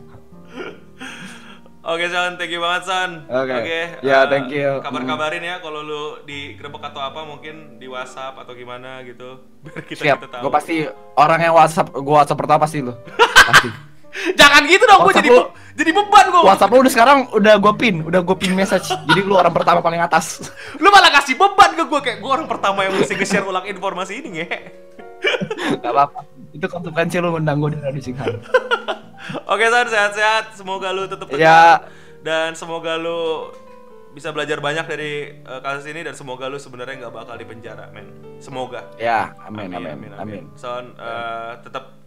Oke 1.84 2.08
Son, 2.08 2.40
thank 2.40 2.48
you 2.48 2.64
banget 2.64 2.88
Son. 2.88 3.28
Oke. 3.28 4.00
Ya, 4.00 4.24
eh, 4.24 4.26
thank 4.32 4.48
you. 4.56 4.80
Kabar-kabarin 4.80 5.44
ya 5.44 5.60
kalau 5.60 5.84
lu 5.84 6.04
digerebek 6.24 6.80
atau 6.80 7.04
apa 7.04 7.28
mungkin 7.28 7.76
di 7.76 7.92
WhatsApp 7.92 8.40
atau 8.40 8.56
gimana 8.56 9.04
gitu. 9.04 9.44
Biar 9.60 9.84
kita 9.84 10.00
Siap. 10.00 10.18
kita 10.24 10.28
tahu. 10.32 10.42
Gue 10.48 10.52
pasti 10.56 10.76
orang 11.20 11.40
yang 11.44 11.54
WhatsApp, 11.60 11.92
gue 11.92 12.16
WhatsApp 12.16 12.40
pertama 12.40 12.64
pasti 12.64 12.80
lu. 12.80 12.96
pasti. 13.52 13.70
Jangan 14.40 14.62
gitu 14.72 14.84
dong, 14.88 15.00
gue 15.12 15.14
jadi 15.20 15.30
lu- 15.36 15.52
jadi 15.74 15.90
beban 15.90 16.26
gue. 16.30 16.42
WhatsApp 16.46 16.70
lu 16.70 16.86
udah 16.86 16.94
sekarang 16.94 17.18
udah 17.34 17.56
gue 17.58 17.74
pin, 17.82 17.96
udah 18.06 18.22
gue 18.22 18.36
pin 18.38 18.54
message. 18.54 18.94
Jadi 18.94 19.22
lu 19.26 19.34
orang 19.34 19.50
pertama 19.50 19.82
paling 19.82 19.98
atas. 19.98 20.38
Lu 20.82 20.94
malah 20.94 21.10
kasih 21.10 21.34
beban 21.34 21.74
ke 21.74 21.84
gue 21.90 22.00
kayak 22.02 22.18
gue 22.22 22.30
orang 22.30 22.46
pertama 22.46 22.86
yang 22.86 22.94
mesti 22.94 23.18
nge-share 23.18 23.46
ulang 23.46 23.66
informasi 23.66 24.22
ini 24.22 24.30
nge. 24.38 24.48
Gak 25.82 25.90
apa-apa. 25.90 26.30
Itu 26.54 26.70
konsekuensi 26.70 27.18
lu 27.18 27.34
ngundang 27.34 27.58
gue 27.58 27.74
di 27.74 27.80
Radio 27.82 28.02
Singhan. 28.04 28.38
Oke 29.54 29.66
Son, 29.72 29.88
sehat-sehat. 29.90 30.54
Semoga 30.54 30.94
lu 30.94 31.10
tetap 31.10 31.26
Ya. 31.34 31.82
dan 32.22 32.54
semoga 32.54 32.96
lu 33.00 33.50
bisa 34.14 34.30
belajar 34.30 34.62
banyak 34.62 34.86
dari 34.86 35.42
eh, 35.42 35.60
kasus 35.66 35.90
ini 35.90 36.06
dan 36.06 36.14
semoga 36.14 36.46
lu 36.46 36.62
sebenarnya 36.62 37.08
nggak 37.08 37.14
bakal 37.18 37.34
dipenjara, 37.34 37.90
men. 37.90 38.14
Semoga. 38.38 38.86
Ya, 39.02 39.34
amin, 39.50 39.74
amin, 39.74 40.14
amin. 40.14 40.44
Son, 40.54 40.94
eh, 40.94 41.54
tetap 41.66 41.98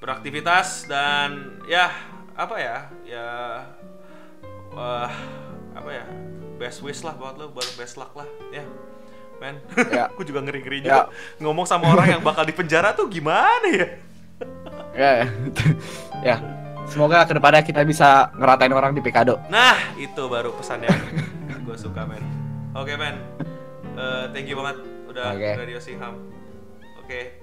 beraktivitas 0.00 0.88
dan 0.88 1.60
ya 1.68 1.92
apa 2.40 2.56
ya 2.56 2.76
ya 3.04 3.26
wah 4.72 5.12
apa 5.70 5.90
ya 5.90 6.04
best 6.56 6.80
wish 6.80 7.00
lah 7.00 7.12
buat 7.12 7.36
lo 7.36 7.52
buat 7.52 7.68
best 7.76 7.96
luck 7.96 8.12
lah 8.14 8.24
ya 8.48 8.64
men 9.36 9.60
Ya. 9.88 10.08
aku 10.10 10.24
juga 10.24 10.40
ngeri 10.40 10.60
ngeri 10.60 10.78
Ya. 10.80 10.84
juga 10.84 11.02
ngomong 11.38 11.64
sama 11.64 11.88
orang 11.90 12.16
yang 12.16 12.22
bakal 12.22 12.42
dipenjara 12.42 12.92
tuh 12.92 13.06
gimana 13.06 13.68
ya 13.68 13.88
Ya, 14.90 15.10
ya. 15.20 15.26
ya. 16.32 16.36
Semoga 16.84 17.22
ke 17.22 17.36
depannya 17.36 17.62
kita 17.62 17.84
bisa 17.84 18.32
ngeratain 18.34 18.72
orang 18.72 18.90
di 18.90 18.98
Pikado. 18.98 19.36
nah 19.46 19.76
itu 19.94 20.26
baru 20.26 20.50
pesan 20.52 20.82
yang 20.82 20.96
gue 21.68 21.76
suka 21.76 22.02
men 22.02 22.24
oke 22.72 22.92
men 22.94 23.16
Eh, 23.90 24.24
thank 24.32 24.48
you 24.48 24.56
banget 24.56 24.80
udah 25.06 25.36
Oke. 25.36 25.50
Radio 25.60 25.76
Singham 25.76 26.16
oke 26.96 27.39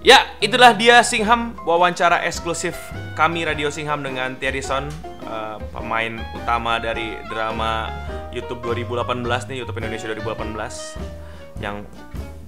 Ya, 0.00 0.24
itulah 0.40 0.72
dia 0.72 1.04
Singham 1.04 1.52
wawancara 1.68 2.24
eksklusif 2.24 2.72
kami 3.12 3.44
Radio 3.44 3.68
Singham 3.68 4.00
dengan 4.00 4.32
Thierry 4.40 4.64
eh, 4.64 5.56
pemain 5.76 6.16
utama 6.32 6.80
dari 6.80 7.20
drama 7.28 7.92
YouTube 8.32 8.64
2018 8.64 9.20
nih, 9.52 9.60
YouTube 9.60 9.76
Indonesia 9.76 10.08
2018 10.08 11.60
yang 11.60 11.84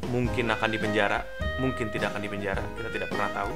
mungkin 0.09 0.49
akan 0.49 0.69
dipenjara, 0.73 1.29
mungkin 1.61 1.93
tidak 1.93 2.17
akan 2.17 2.25
dipenjara, 2.25 2.65
kita 2.81 2.89
tidak 2.89 3.09
pernah 3.13 3.29
tahu. 3.37 3.53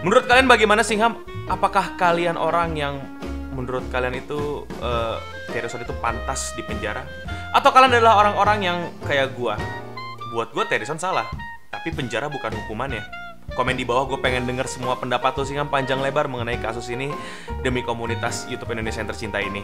Menurut 0.00 0.24
kalian 0.24 0.48
bagaimana 0.48 0.80
Singham? 0.80 1.20
Apakah 1.44 2.00
kalian 2.00 2.40
orang 2.40 2.72
yang 2.72 3.04
menurut 3.52 3.84
kalian 3.92 4.16
itu 4.16 4.64
Son 5.68 5.84
itu 5.84 5.92
pantas 6.00 6.56
dipenjara? 6.56 7.04
Atau 7.52 7.68
kalian 7.68 8.00
adalah 8.00 8.16
orang-orang 8.24 8.58
yang 8.64 8.78
kayak 9.04 9.36
gua? 9.36 9.60
Buat 10.32 10.56
gua 10.56 10.64
Thierry 10.64 10.88
Son 10.88 10.96
salah, 10.96 11.28
tapi 11.74 11.90
penjara 11.90 12.30
bukan 12.30 12.54
hukumannya. 12.54 13.02
Komen 13.58 13.76
di 13.76 13.84
bawah 13.84 14.08
gue 14.08 14.18
pengen 14.24 14.48
denger 14.48 14.64
semua 14.64 14.96
pendapat 14.96 15.36
lo 15.36 15.44
Singham 15.44 15.68
panjang 15.68 16.00
lebar 16.00 16.30
mengenai 16.30 16.56
kasus 16.58 16.88
ini 16.88 17.12
demi 17.60 17.84
komunitas 17.84 18.48
YouTube 18.48 18.72
Indonesia 18.72 19.04
yang 19.04 19.10
tercinta 19.10 19.38
ini. 19.42 19.62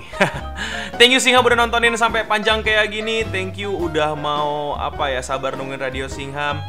Thank 1.01 1.17
you 1.17 1.23
Singham 1.23 1.47
udah 1.47 1.57
nontonin 1.57 1.97
sampai 1.97 2.29
panjang 2.29 2.61
kayak 2.61 2.93
gini. 2.93 3.25
Thank 3.25 3.57
you 3.57 3.73
udah 3.73 4.13
mau 4.19 4.77
apa 4.77 5.11
ya 5.15 5.25
sabar 5.25 5.57
nungguin 5.57 5.81
Radio 5.81 6.11
Singham. 6.13 6.61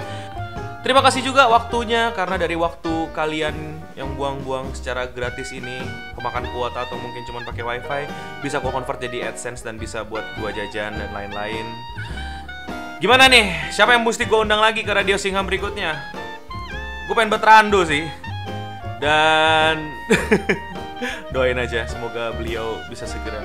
Terima 0.82 1.06
kasih 1.06 1.22
juga 1.22 1.46
waktunya 1.46 2.10
karena 2.16 2.42
dari 2.42 2.58
waktu 2.58 3.14
kalian 3.14 3.54
yang 3.94 4.18
buang-buang 4.18 4.74
secara 4.74 5.06
gratis 5.06 5.54
ini 5.54 5.78
kemakan 6.18 6.50
kuota 6.58 6.90
atau 6.90 6.98
mungkin 6.98 7.22
cuma 7.30 7.46
pakai 7.46 7.62
wifi 7.62 8.04
bisa 8.42 8.58
gua 8.58 8.74
convert 8.74 8.98
jadi 8.98 9.30
AdSense 9.30 9.62
dan 9.62 9.78
bisa 9.78 10.02
buat 10.02 10.26
gua 10.42 10.50
jajan 10.50 10.98
dan 10.98 11.10
lain-lain. 11.14 11.70
Gimana 13.02 13.26
nih? 13.26 13.74
Siapa 13.74 13.98
yang 13.98 14.06
mesti 14.06 14.30
gua 14.30 14.46
undang 14.46 14.62
lagi 14.62 14.86
ke 14.86 14.94
Radio 14.94 15.18
Singham 15.18 15.50
berikutnya? 15.50 16.14
Gue 17.10 17.18
pengen 17.18 17.34
berterando 17.34 17.82
sih. 17.82 18.06
Dan 19.02 19.90
doain 21.34 21.58
aja 21.58 21.90
semoga 21.90 22.30
beliau 22.38 22.78
bisa 22.94 23.10
segera 23.10 23.42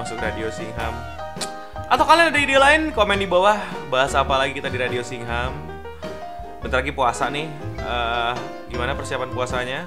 masuk 0.00 0.16
Radio 0.16 0.48
Singham. 0.48 0.96
Atau 1.92 2.08
kalian 2.08 2.32
ada 2.32 2.40
ide 2.40 2.56
lain? 2.56 2.96
Komen 2.96 3.20
di 3.20 3.28
bawah. 3.28 3.60
Bahas 3.92 4.16
apa 4.16 4.40
lagi 4.40 4.56
kita 4.56 4.72
di 4.72 4.80
Radio 4.80 5.04
Singham? 5.04 5.52
Bentar 6.64 6.80
lagi 6.80 6.96
puasa 6.96 7.28
nih. 7.28 7.44
Eh, 7.76 8.32
gimana 8.72 8.96
persiapan 8.96 9.28
puasanya? 9.36 9.84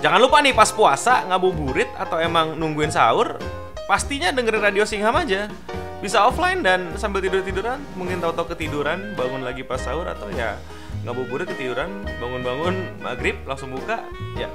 Jangan 0.00 0.24
lupa 0.24 0.40
nih 0.40 0.56
pas 0.56 0.72
puasa 0.72 1.28
ngabuburit 1.28 1.92
atau 2.00 2.16
emang 2.16 2.56
nungguin 2.56 2.88
sahur, 2.88 3.36
pastinya 3.84 4.32
dengerin 4.32 4.64
Radio 4.64 4.88
Singham 4.88 5.20
aja. 5.20 5.52
Bisa 6.02 6.26
offline 6.26 6.66
dan 6.66 6.98
sambil 6.98 7.22
tidur-tiduran, 7.22 7.78
mungkin 7.94 8.18
tahu-tahu 8.18 8.58
ketiduran, 8.58 9.14
bangun 9.14 9.46
lagi 9.46 9.62
pas 9.62 9.78
sahur 9.78 10.02
atau 10.10 10.26
ya 10.34 10.58
ngabuburit 11.06 11.46
ketiduran, 11.46 12.02
bangun-bangun 12.18 12.98
maghrib 12.98 13.38
langsung 13.46 13.70
buka, 13.70 14.02
ya. 14.34 14.50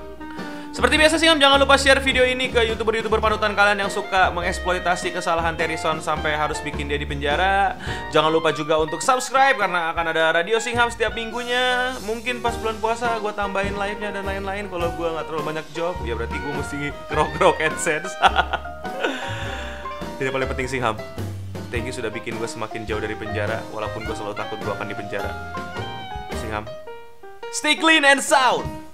Seperti 0.76 1.00
biasa 1.00 1.18
Singham, 1.18 1.40
jangan 1.42 1.58
lupa 1.58 1.74
share 1.80 2.04
video 2.04 2.22
ini 2.22 2.54
ke 2.54 2.62
youtuber-youtuber 2.68 3.18
panutan 3.18 3.58
kalian 3.58 3.88
yang 3.88 3.90
suka 3.90 4.30
mengeksploitasi 4.30 5.10
kesalahan 5.10 5.58
Terison 5.58 6.04
sampai 6.04 6.38
harus 6.38 6.62
bikin 6.62 6.86
dia 6.86 7.00
di 7.00 7.08
penjara. 7.08 7.80
Jangan 8.14 8.30
lupa 8.30 8.54
juga 8.54 8.78
untuk 8.78 9.02
subscribe 9.02 9.58
karena 9.58 9.90
akan 9.96 10.14
ada 10.14 10.38
Radio 10.38 10.62
Singham 10.62 10.94
setiap 10.94 11.18
minggunya. 11.18 11.98
Mungkin 12.06 12.46
pas 12.46 12.54
bulan 12.62 12.78
puasa 12.78 13.18
gue 13.18 13.34
tambahin 13.34 13.74
live-nya 13.74 14.14
dan 14.14 14.28
lain-lain. 14.28 14.70
Kalau 14.70 14.94
gue 14.94 15.08
nggak 15.18 15.26
terlalu 15.26 15.44
banyak 15.50 15.66
job, 15.74 15.98
ya 16.06 16.14
berarti 16.14 16.38
gue 16.38 16.54
mesti 16.54 16.78
kerok-kerok 17.10 17.58
AdSense. 17.58 18.14
Tidak 20.22 20.30
paling 20.30 20.50
penting 20.52 20.70
Singham. 20.70 21.00
Thank 21.68 21.84
you 21.84 21.92
sudah 21.92 22.08
bikin 22.08 22.40
gue 22.40 22.48
semakin 22.48 22.88
jauh 22.88 23.04
dari 23.04 23.12
penjara, 23.12 23.60
walaupun 23.76 24.08
gue 24.08 24.16
selalu 24.16 24.40
takut 24.40 24.56
gue 24.64 24.72
akan 24.72 24.88
di 24.88 24.96
penjara. 24.96 25.32
Singham, 26.40 26.64
stay 27.52 27.76
clean 27.76 28.08
and 28.08 28.24
sound. 28.24 28.87